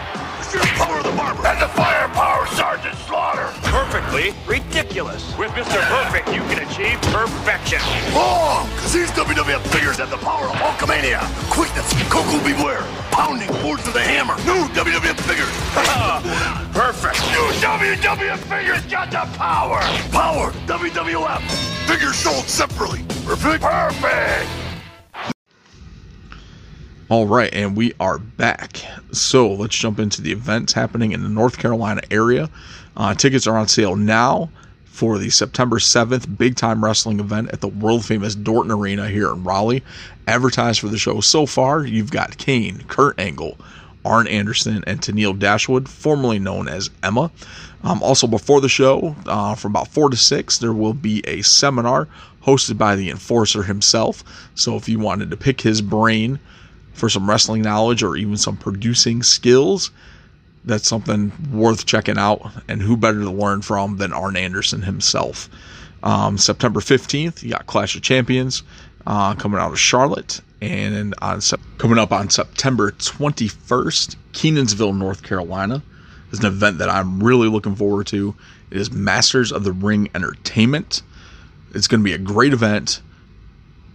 the 0.51 0.59
power 0.75 0.97
of 0.97 1.03
the 1.03 1.11
barber, 1.11 1.45
and 1.45 1.61
the 1.61 1.73
Slaughter. 1.75 1.98
Perfectly 4.09 4.33
ridiculous. 4.47 5.37
With 5.37 5.51
Mr. 5.51 5.79
Perfect, 5.87 6.29
you 6.29 6.41
can 6.49 6.67
achieve 6.67 6.99
perfection. 7.13 7.79
Wrong, 8.15 8.67
because 8.73 8.93
these 8.93 9.11
WWF 9.11 9.61
figures 9.67 9.97
have 9.97 10.09
the 10.09 10.17
power 10.17 10.45
of 10.45 10.55
Hulkamania, 10.55 11.21
quickness, 11.51 11.93
Koko 12.09 12.43
B. 12.43 12.53
Ware, 12.63 12.81
pounding 13.11 13.53
force 13.61 13.85
of 13.85 13.93
the 13.93 14.01
hammer. 14.01 14.35
New 14.49 14.65
WWF 14.73 15.19
figures. 15.29 15.53
Perfect. 16.73 17.19
New 17.29 17.45
WWF 17.61 18.39
figures 18.39 18.83
got 18.91 19.11
the 19.11 19.37
power. 19.37 19.79
Power, 20.11 20.51
WWF. 20.65 21.41
Figures 21.87 22.15
sold 22.15 22.45
separately. 22.45 23.03
Perfect. 23.25 23.61
Perfect. 23.61 24.68
All 27.09 27.25
right, 27.25 27.51
and 27.51 27.75
we 27.75 27.93
are 27.99 28.19
back. 28.19 28.83
So 29.11 29.51
let's 29.51 29.75
jump 29.75 29.97
into 29.97 30.21
the 30.21 30.31
events 30.31 30.73
happening 30.73 31.11
in 31.11 31.23
the 31.23 31.29
North 31.29 31.57
Carolina 31.57 32.01
area. 32.11 32.51
Uh, 32.95 33.15
tickets 33.15 33.47
are 33.47 33.57
on 33.57 33.67
sale 33.67 33.95
now 33.95 34.51
for 34.85 35.17
the 35.17 35.31
September 35.31 35.79
7th 35.79 36.37
big 36.37 36.55
time 36.55 36.85
wrestling 36.85 37.19
event 37.19 37.49
at 37.49 37.61
the 37.61 37.67
world 37.67 38.05
famous 38.05 38.35
Dorton 38.35 38.69
Arena 38.69 39.07
here 39.09 39.31
in 39.31 39.43
Raleigh. 39.43 39.81
Advertised 40.27 40.81
for 40.81 40.87
the 40.87 40.99
show 40.99 41.19
so 41.19 41.47
far, 41.47 41.83
you've 41.83 42.11
got 42.11 42.37
Kane, 42.37 42.83
Kurt 42.87 43.19
Angle, 43.19 43.57
Arn 44.05 44.27
Anderson, 44.27 44.83
and 44.85 45.01
Tennille 45.01 45.39
Dashwood, 45.39 45.89
formerly 45.89 46.37
known 46.37 46.67
as 46.67 46.91
Emma. 47.01 47.31
Um, 47.83 48.03
also, 48.03 48.27
before 48.27 48.61
the 48.61 48.69
show, 48.69 49.15
uh, 49.25 49.55
from 49.55 49.71
about 49.71 49.87
4 49.87 50.11
to 50.11 50.17
6, 50.17 50.59
there 50.59 50.73
will 50.73 50.93
be 50.93 51.23
a 51.25 51.41
seminar 51.41 52.07
hosted 52.45 52.77
by 52.77 52.95
the 52.95 53.09
enforcer 53.09 53.63
himself. 53.63 54.23
So, 54.53 54.75
if 54.75 54.87
you 54.87 54.99
wanted 54.99 55.31
to 55.31 55.37
pick 55.37 55.61
his 55.61 55.81
brain 55.81 56.37
for 56.99 57.09
some 57.09 57.29
wrestling 57.29 57.61
knowledge 57.61 58.03
or 58.03 58.15
even 58.15 58.37
some 58.37 58.57
producing 58.57 59.23
skills, 59.23 59.91
that's 60.65 60.87
something 60.87 61.31
worth 61.51 61.85
checking 61.85 62.17
out. 62.17 62.51
And 62.67 62.81
who 62.81 62.97
better 62.97 63.21
to 63.21 63.31
learn 63.31 63.61
from 63.61 63.97
than 63.97 64.13
Arn 64.13 64.35
Anderson 64.35 64.81
himself? 64.81 65.49
Um, 66.03 66.37
September 66.37 66.79
15th, 66.79 67.43
you 67.43 67.51
got 67.51 67.67
Clash 67.67 67.95
of 67.95 68.01
Champions 68.01 68.63
uh, 69.07 69.33
coming 69.35 69.59
out 69.59 69.71
of 69.71 69.79
Charlotte. 69.79 70.41
And 70.61 71.15
on 71.21 71.39
coming 71.77 71.97
up 71.97 72.11
on 72.11 72.29
September 72.29 72.91
21st, 72.91 74.17
Kenansville, 74.33 74.93
North 74.93 75.23
Carolina, 75.23 75.81
is 76.31 76.39
an 76.39 76.45
event 76.45 76.79
that 76.79 76.89
I'm 76.89 77.23
really 77.23 77.47
looking 77.47 77.75
forward 77.75 78.07
to. 78.07 78.35
It 78.69 78.77
is 78.77 78.91
Masters 78.91 79.51
of 79.51 79.63
the 79.63 79.71
Ring 79.71 80.09
Entertainment. 80.13 81.01
It's 81.73 81.87
going 81.87 82.01
to 82.01 82.03
be 82.03 82.13
a 82.13 82.17
great 82.17 82.51
event 82.51 83.01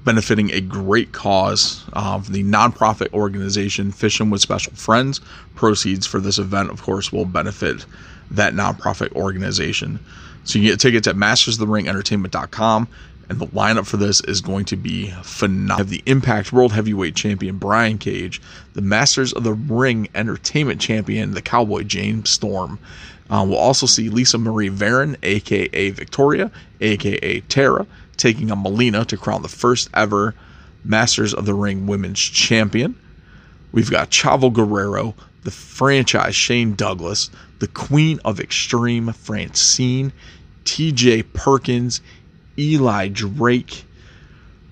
benefiting 0.04 0.50
a 0.52 0.60
great 0.60 1.12
cause 1.12 1.84
uh, 1.94 2.18
the 2.18 2.44
nonprofit 2.44 3.12
organization 3.12 3.90
Fishing 3.90 4.30
with 4.30 4.40
Special 4.40 4.72
Friends. 4.74 5.20
Proceeds 5.54 6.06
for 6.06 6.20
this 6.20 6.38
event, 6.38 6.70
of 6.70 6.82
course, 6.82 7.12
will 7.12 7.24
benefit 7.24 7.86
that 8.30 8.54
nonprofit 8.54 9.12
organization. 9.12 9.98
So 10.44 10.58
you 10.58 10.64
can 10.64 10.72
get 10.72 10.80
tickets 10.80 11.08
at 11.08 11.16
mastersoftheringentertainment.com. 11.16 12.88
And 13.26 13.38
the 13.38 13.46
lineup 13.46 13.86
for 13.86 13.96
this 13.96 14.20
is 14.22 14.42
going 14.42 14.66
to 14.66 14.76
be 14.76 15.10
phenomenal. 15.22 15.78
Have 15.78 15.88
the 15.88 16.02
Impact 16.04 16.52
World 16.52 16.72
Heavyweight 16.72 17.16
Champion 17.16 17.56
Brian 17.56 17.96
Cage, 17.96 18.42
the 18.74 18.82
Masters 18.82 19.32
of 19.32 19.44
the 19.44 19.54
Ring 19.54 20.08
Entertainment 20.14 20.78
Champion, 20.78 21.32
the 21.32 21.40
Cowboy 21.40 21.84
James 21.84 22.28
Storm. 22.28 22.78
Uh, 23.30 23.44
we'll 23.48 23.58
also 23.58 23.86
see 23.86 24.08
Lisa 24.08 24.38
Marie 24.38 24.70
Varon, 24.70 25.16
aka 25.22 25.90
Victoria, 25.90 26.50
aka 26.80 27.40
Tara, 27.40 27.86
taking 28.16 28.50
on 28.50 28.62
Melina 28.62 29.04
to 29.06 29.16
crown 29.16 29.42
the 29.42 29.48
first 29.48 29.88
ever 29.94 30.34
Masters 30.84 31.32
of 31.32 31.46
the 31.46 31.54
Ring 31.54 31.86
Women's 31.86 32.20
Champion. 32.20 32.94
We've 33.72 33.90
got 33.90 34.10
Chavo 34.10 34.52
Guerrero, 34.52 35.14
the 35.42 35.50
franchise 35.50 36.36
Shane 36.36 36.74
Douglas, 36.74 37.30
the 37.58 37.66
Queen 37.68 38.20
of 38.24 38.38
Extreme 38.38 39.12
Francine, 39.14 40.12
TJ 40.64 41.32
Perkins, 41.32 42.00
Eli 42.58 43.08
Drake, 43.08 43.84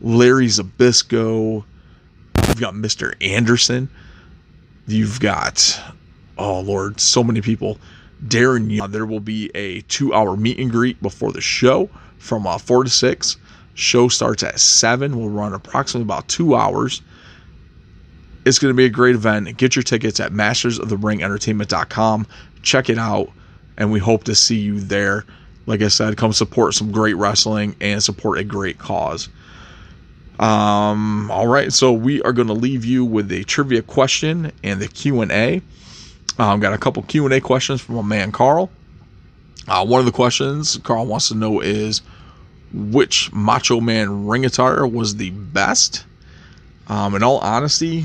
Larry 0.00 0.46
Zbyszko. 0.46 1.64
You've 2.48 2.60
got 2.60 2.74
Mr. 2.74 3.14
Anderson. 3.22 3.88
You've 4.86 5.20
got, 5.20 5.80
oh 6.36 6.60
Lord, 6.60 7.00
so 7.00 7.24
many 7.24 7.40
people. 7.40 7.78
Darren 8.26 8.70
Young. 8.70 8.90
There 8.90 9.06
will 9.06 9.20
be 9.20 9.50
a 9.54 9.80
two 9.82 10.14
hour 10.14 10.36
meet 10.36 10.58
and 10.58 10.70
greet 10.70 11.00
before 11.02 11.32
the 11.32 11.40
show 11.40 11.90
from 12.18 12.46
uh, 12.46 12.58
4 12.58 12.84
to 12.84 12.90
6. 12.90 13.36
Show 13.74 14.08
starts 14.08 14.42
at 14.42 14.60
7. 14.60 15.18
We'll 15.18 15.28
run 15.28 15.54
approximately 15.54 16.04
about 16.04 16.28
two 16.28 16.54
hours. 16.54 17.02
It's 18.44 18.58
going 18.58 18.72
to 18.72 18.76
be 18.76 18.84
a 18.84 18.90
great 18.90 19.14
event. 19.14 19.56
Get 19.56 19.76
your 19.76 19.82
tickets 19.82 20.20
at 20.20 20.32
mastersoftheringentertainment.com. 20.32 22.26
Check 22.62 22.90
it 22.90 22.98
out, 22.98 23.30
and 23.76 23.92
we 23.92 23.98
hope 23.98 24.24
to 24.24 24.34
see 24.34 24.58
you 24.58 24.80
there. 24.80 25.24
Like 25.66 25.80
I 25.80 25.88
said, 25.88 26.16
come 26.16 26.32
support 26.32 26.74
some 26.74 26.90
great 26.90 27.14
wrestling 27.14 27.76
and 27.80 28.02
support 28.02 28.38
a 28.38 28.44
great 28.44 28.78
cause. 28.78 29.28
Um, 30.40 31.30
all 31.30 31.46
right, 31.46 31.72
so 31.72 31.92
we 31.92 32.20
are 32.22 32.32
going 32.32 32.48
to 32.48 32.54
leave 32.54 32.84
you 32.84 33.04
with 33.04 33.30
a 33.30 33.44
trivia 33.44 33.82
question 33.82 34.50
and 34.64 34.80
the 34.80 34.88
Q 34.88 35.20
and 35.20 35.30
A. 35.30 35.62
I've 36.38 36.54
um, 36.54 36.60
got 36.60 36.72
a 36.72 36.78
couple 36.78 37.02
Q 37.02 37.24
and 37.24 37.34
A 37.34 37.40
questions 37.40 37.80
from 37.80 37.96
my 37.96 38.02
man 38.02 38.32
Carl. 38.32 38.70
Uh, 39.68 39.84
one 39.84 40.00
of 40.00 40.06
the 40.06 40.12
questions 40.12 40.78
Carl 40.78 41.06
wants 41.06 41.28
to 41.28 41.34
know 41.34 41.60
is 41.60 42.02
which 42.72 43.32
Macho 43.32 43.80
Man 43.80 44.26
ring 44.26 44.44
attire 44.44 44.86
was 44.86 45.16
the 45.16 45.30
best. 45.30 46.04
Um, 46.88 47.14
in 47.14 47.22
all 47.22 47.38
honesty, 47.38 48.04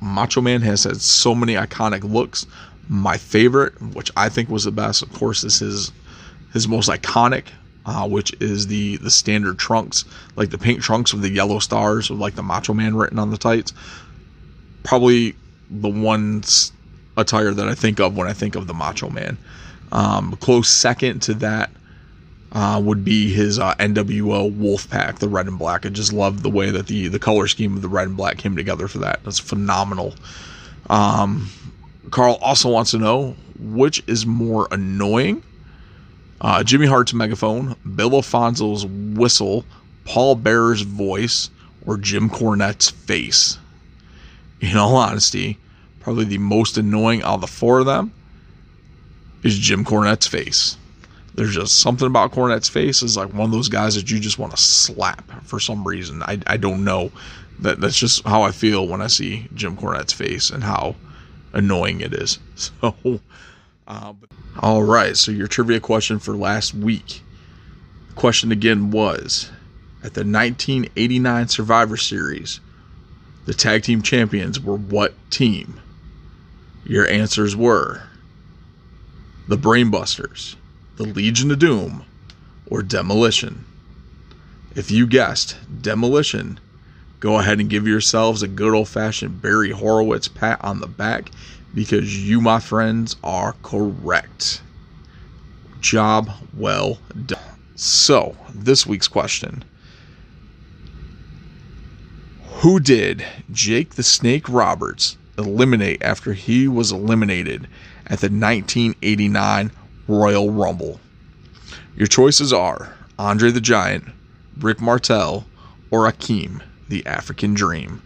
Macho 0.00 0.40
Man 0.40 0.60
has 0.62 0.84
had 0.84 1.00
so 1.00 1.34
many 1.34 1.54
iconic 1.54 2.04
looks. 2.04 2.46
My 2.88 3.16
favorite, 3.16 3.80
which 3.80 4.10
I 4.16 4.28
think 4.28 4.50
was 4.50 4.64
the 4.64 4.70
best, 4.70 5.02
of 5.02 5.12
course, 5.12 5.42
is 5.42 5.58
his 5.58 5.92
his 6.52 6.68
most 6.68 6.88
iconic 6.88 7.46
uh, 7.86 8.08
which 8.08 8.34
is 8.40 8.66
the 8.66 8.96
the 8.98 9.10
standard 9.10 9.58
trunks, 9.58 10.04
like 10.36 10.50
the 10.50 10.58
pink 10.58 10.80
trunks 10.80 11.12
with 11.12 11.22
the 11.22 11.30
yellow 11.30 11.58
stars 11.58 12.10
with 12.10 12.18
like 12.18 12.34
the 12.34 12.42
Macho 12.42 12.74
Man 12.74 12.96
written 12.96 13.18
on 13.18 13.30
the 13.30 13.36
tights. 13.36 13.72
Probably 14.82 15.34
the 15.70 15.88
ones 15.88 16.72
attire 17.16 17.52
that 17.52 17.68
I 17.68 17.74
think 17.74 18.00
of 18.00 18.16
when 18.16 18.26
I 18.26 18.32
think 18.32 18.54
of 18.54 18.66
the 18.66 18.74
Macho 18.74 19.10
Man. 19.10 19.38
Um, 19.92 20.36
close 20.36 20.68
second 20.68 21.20
to 21.22 21.34
that 21.34 21.70
uh, 22.52 22.80
would 22.84 23.04
be 23.04 23.32
his 23.32 23.58
uh, 23.58 23.74
NWO 23.76 24.52
Wolfpack, 24.52 25.18
the 25.18 25.28
red 25.28 25.46
and 25.46 25.58
black. 25.58 25.86
I 25.86 25.88
just 25.90 26.12
love 26.12 26.42
the 26.42 26.50
way 26.50 26.70
that 26.70 26.86
the 26.86 27.08
the 27.08 27.18
color 27.18 27.46
scheme 27.46 27.76
of 27.76 27.82
the 27.82 27.88
red 27.88 28.08
and 28.08 28.16
black 28.16 28.38
came 28.38 28.56
together 28.56 28.88
for 28.88 28.98
that. 28.98 29.22
That's 29.24 29.38
phenomenal. 29.38 30.14
Um, 30.90 31.50
Carl 32.10 32.38
also 32.40 32.70
wants 32.70 32.90
to 32.92 32.98
know 32.98 33.36
which 33.58 34.02
is 34.06 34.26
more 34.26 34.68
annoying 34.70 35.42
uh, 36.44 36.62
Jimmy 36.62 36.86
Hart's 36.86 37.14
megaphone, 37.14 37.74
Bill 37.96 38.14
Alfonso's 38.14 38.84
whistle, 38.84 39.64
Paul 40.04 40.34
Bearer's 40.34 40.82
voice, 40.82 41.48
or 41.86 41.96
Jim 41.96 42.28
Cornette's 42.28 42.90
face. 42.90 43.58
In 44.60 44.76
all 44.76 44.96
honesty, 44.96 45.58
probably 46.04 46.26
the 46.26 46.38
most 46.38 46.76
annoying 46.76 47.22
out 47.22 47.36
of 47.36 47.40
the 47.40 47.46
four 47.46 47.80
of 47.80 47.86
them 47.86 48.12
is 49.42 49.58
Jim 49.58 49.84
Cornette's 49.84 50.26
face. 50.26 50.76
There's 51.34 51.54
just 51.54 51.80
something 51.80 52.06
about 52.06 52.30
Cornette's 52.30 52.68
face 52.68 53.02
is 53.02 53.16
like 53.16 53.32
one 53.32 53.46
of 53.46 53.50
those 53.50 53.70
guys 53.70 53.94
that 53.94 54.10
you 54.10 54.20
just 54.20 54.38
want 54.38 54.52
to 54.52 54.62
slap 54.62 55.28
for 55.44 55.58
some 55.58 55.82
reason. 55.82 56.22
I, 56.22 56.38
I 56.46 56.58
don't 56.58 56.84
know. 56.84 57.10
That 57.60 57.80
that's 57.80 57.98
just 57.98 58.22
how 58.24 58.42
I 58.42 58.50
feel 58.50 58.86
when 58.86 59.00
I 59.00 59.06
see 59.06 59.48
Jim 59.54 59.76
Cornette's 59.76 60.12
face 60.12 60.50
and 60.50 60.62
how 60.62 60.94
annoying 61.52 62.00
it 62.00 62.12
is. 62.12 62.38
So 62.56 63.20
uh, 63.86 64.14
all 64.60 64.82
right, 64.82 65.16
so 65.16 65.30
your 65.32 65.46
trivia 65.46 65.80
question 65.80 66.18
for 66.18 66.36
last 66.36 66.74
week. 66.74 67.22
The 68.08 68.14
question 68.14 68.52
again 68.52 68.90
was 68.90 69.50
at 70.02 70.14
the 70.14 70.20
1989 70.20 71.48
Survivor 71.48 71.96
Series, 71.96 72.60
the 73.46 73.52
tag 73.52 73.82
team 73.82 74.00
champions 74.00 74.60
were 74.60 74.76
what 74.76 75.14
team? 75.30 75.80
Your 76.86 77.08
answers 77.08 77.56
were 77.56 78.02
the 79.48 79.56
Brainbusters, 79.56 80.56
the 80.96 81.04
Legion 81.04 81.50
of 81.50 81.58
Doom, 81.58 82.04
or 82.66 82.82
Demolition. 82.82 83.64
If 84.74 84.90
you 84.90 85.06
guessed 85.06 85.56
Demolition, 85.80 86.60
go 87.20 87.38
ahead 87.38 87.58
and 87.58 87.70
give 87.70 87.86
yourselves 87.86 88.42
a 88.42 88.48
good 88.48 88.74
old 88.74 88.88
fashioned 88.88 89.40
Barry 89.40 89.70
Horowitz 89.70 90.28
pat 90.28 90.62
on 90.62 90.80
the 90.80 90.86
back 90.86 91.30
because 91.74 92.28
you, 92.28 92.42
my 92.42 92.60
friends, 92.60 93.16
are 93.24 93.54
correct. 93.62 94.60
Job 95.80 96.30
well 96.54 96.98
done. 97.24 97.40
So, 97.76 98.36
this 98.54 98.86
week's 98.86 99.08
question 99.08 99.64
Who 102.56 102.78
did 102.78 103.24
Jake 103.50 103.94
the 103.94 104.02
Snake 104.02 104.48
Roberts 104.48 105.16
eliminate 105.38 106.02
after 106.02 106.32
he 106.32 106.68
was 106.68 106.92
eliminated 106.92 107.68
at 108.06 108.20
the 108.20 108.26
1989 108.26 109.70
Royal 110.06 110.50
Rumble? 110.50 111.00
Your 111.96 112.06
choices 112.06 112.52
are 112.52 112.96
Andre 113.18 113.50
the 113.50 113.60
Giant, 113.60 114.04
Rick 114.58 114.80
Martel, 114.80 115.46
or 115.90 116.10
Akeem, 116.10 116.60
the 116.88 117.06
African 117.06 117.54
Dream. 117.54 118.02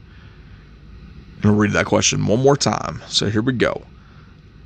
Going 1.40 1.54
to 1.54 1.60
read 1.60 1.72
that 1.72 1.86
question 1.86 2.26
one 2.26 2.42
more 2.42 2.56
time. 2.56 3.00
So 3.08 3.30
here 3.30 3.42
we 3.42 3.52
go. 3.52 3.82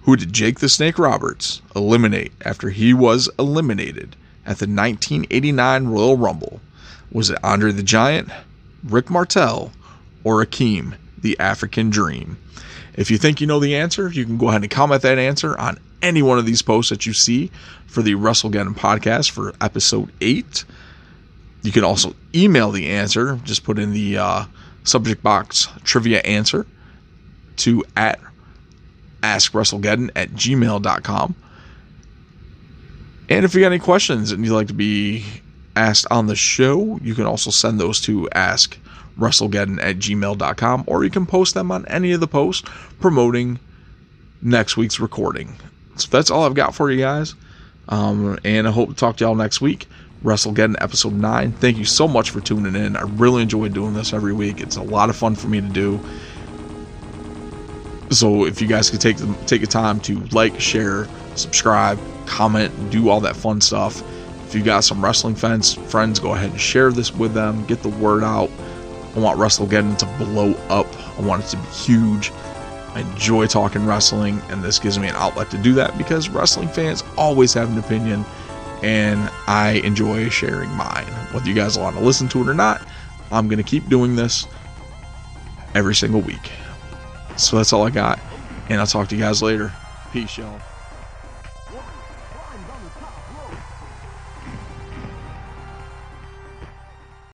Who 0.03 0.17
did 0.17 0.33
Jake 0.33 0.59
the 0.59 0.69
Snake 0.69 0.99
Roberts 0.99 1.63
eliminate 1.77 2.33
after 2.45 2.71
he 2.71 2.93
was 2.93 3.31
eliminated 3.39 4.17
at 4.45 4.59
the 4.59 4.67
1989 4.67 5.87
Royal 5.87 6.17
Rumble? 6.17 6.61
Was 7.13 7.31
it 7.31 7.39
Andre 7.45 7.71
the 7.71 7.83
Giant, 7.83 8.31
Rick 8.83 9.11
Martel, 9.11 9.71
or 10.25 10.45
Akeem, 10.45 10.95
the 11.23 11.39
African 11.41 11.91
Dream? 11.91 12.37
If 12.95 13.11
you 13.11 13.19
think 13.19 13.41
you 13.41 13.47
know 13.47 13.59
the 13.59 13.75
answer, 13.75 14.11
you 14.11 14.25
can 14.25 14.37
go 14.37 14.49
ahead 14.49 14.63
and 14.63 14.71
comment 14.71 15.03
that 15.03 15.19
answer 15.19 15.59
on 15.59 15.79
any 16.03 16.21
one 16.23 16.39
of 16.39 16.45
these 16.45 16.63
posts 16.63 16.91
that 16.91 17.07
you 17.07 17.13
see 17.13 17.51
for 17.87 18.03
the 18.03 18.15
WrestleGeddon 18.15 18.75
podcast 18.75 19.31
for 19.31 19.55
episode 19.61 20.13
8. 20.21 20.65
You 21.63 21.73
can 21.73 21.85
also 21.85 22.15
email 22.35 22.71
the 22.71 22.89
answer. 22.91 23.37
Just 23.45 23.65
put 23.65 23.79
in 23.79 23.93
the 23.93 24.19
uh, 24.19 24.45
subject 24.85 25.23
box 25.23 25.69
trivia 25.85 26.21
answer 26.21 26.67
to 27.59 27.85
at 27.97 28.19
askwrestlegeddon 29.23 30.11
at 30.17 30.31
gmail.com. 30.31 31.35
And 33.29 33.45
if 33.45 33.55
you 33.55 33.61
got 33.61 33.69
any 33.69 33.79
questions 33.79 34.33
and 34.33 34.45
you'd 34.45 34.53
like 34.53 34.67
to 34.67 34.75
be 34.75 35.25
asked 35.77 36.07
on 36.11 36.27
the 36.27 36.37
show, 36.37 36.99
you 37.03 37.15
can 37.15 37.25
also 37.25 37.51
send 37.51 37.81
those 37.81 38.01
to 38.03 38.29
askwrestlegeddon 39.19 39.83
at 39.83 39.97
gmail.com 39.97 40.85
or 40.87 41.05
you 41.05 41.11
can 41.11 41.27
post 41.27 41.55
them 41.55 41.71
on 41.71 41.87
any 41.87 42.13
of 42.13 42.21
the 42.21 42.27
posts 42.27 42.69
promoting 43.01 43.59
next 44.41 44.77
week's 44.77 45.01
recording. 45.01 45.57
So 45.97 46.09
that's 46.11 46.31
all 46.31 46.45
I've 46.45 46.55
got 46.55 46.75
for 46.75 46.91
you 46.91 46.99
guys. 46.99 47.35
Um, 47.89 48.39
and 48.45 48.67
I 48.67 48.71
hope 48.71 48.91
to 48.91 48.95
talk 48.95 49.17
to 49.19 49.25
y'all 49.25 49.35
next 49.35 49.61
week. 49.61 49.87
WrestleGeddon 50.25 50.77
episode 50.81 51.15
9. 51.15 51.53
Thank 51.53 51.79
you 51.79 51.85
so 51.85 52.07
much 52.07 52.31
for 52.31 52.41
tuning 52.41 52.77
in. 52.77 52.97
I 52.97 53.03
really 53.03 53.43
enjoy 53.43 53.69
doing 53.69 53.95
this 53.95 54.13
every 54.13 54.33
week. 54.33 54.61
It's 54.61 54.77
a 54.77 54.83
lot 54.83 55.11
of 55.11 55.17
fun 55.17 55.35
for 55.35 55.49
me 55.49 55.61
to 55.61 55.69
do. 55.69 56.01
So 58.11 58.45
if 58.45 58.61
you 58.61 58.69
guys 58.69 58.89
could 58.89 59.01
take 59.01 59.17
the, 59.17 59.35
take 59.47 59.63
the 59.63 59.67
time 59.67 59.99
to 60.01 60.21
like, 60.27 60.61
share, 60.61 61.09
subscribe, 61.35 61.99
comment, 62.27 62.91
do 62.91 63.09
all 63.09 63.21
that 63.21 63.35
fun 63.35 63.61
stuff. 63.61 64.03
If 64.47 64.55
you 64.55 64.63
got 64.63 64.85
some 64.85 65.03
wrestling 65.03 65.35
fans, 65.35 65.75
friends, 65.75 66.21
go 66.21 66.35
ahead 66.35 66.51
and 66.51 66.61
share 66.61 66.93
this 66.93 67.13
with 67.13 67.35
them. 67.35 67.65
Get 67.67 67.83
the 67.83 67.89
word 67.89 68.23
out. 68.23 68.51
I 69.15 69.19
want 69.19 69.39
WrestleGeddon 69.39 69.99
to 69.99 70.07
blow 70.25 70.53
up. 70.69 70.87
I 71.19 71.23
want 71.23 71.45
it 71.45 71.49
to 71.49 71.57
be 71.57 71.69
huge. 71.69 72.33
I 72.95 73.01
enjoy 73.01 73.47
talking 73.47 73.87
wrestling, 73.87 74.41
and 74.49 74.63
this 74.63 74.79
gives 74.79 74.99
me 74.99 75.09
an 75.09 75.17
outlet 75.17 75.51
to 75.51 75.59
do 75.59 75.75
that 75.75 75.97
because 75.97 76.29
wrestling 76.29 76.69
fans 76.69 77.03
always 77.17 77.55
have 77.55 77.71
an 77.71 77.79
opinion 77.79 78.25
and 78.83 79.31
I 79.47 79.81
enjoy 79.85 80.29
sharing 80.29 80.71
mine. 80.71 81.07
Whether 81.33 81.49
you 81.49 81.55
guys 81.55 81.79
want 81.79 81.97
to 81.97 82.03
listen 82.03 82.29
to 82.31 82.41
it 82.43 82.49
or 82.49 82.55
not, 82.55 82.87
I'm 83.31 83.49
going 83.49 83.59
to 83.59 83.65
keep 83.65 83.89
doing 83.89 84.17
this 84.17 84.47
every 85.75 85.95
single 85.95 86.21
week. 86.21 86.51
So 87.37 87.57
that's 87.57 87.73
all 87.73 87.87
I 87.87 87.91
got, 87.91 88.19
and 88.69 88.81
I'll 88.81 88.87
talk 88.87 89.09
to 89.09 89.17
you 89.17 89.23
guys 89.23 89.43
later. 89.43 89.73
Peace, 90.13 90.37
y'all. 90.37 90.61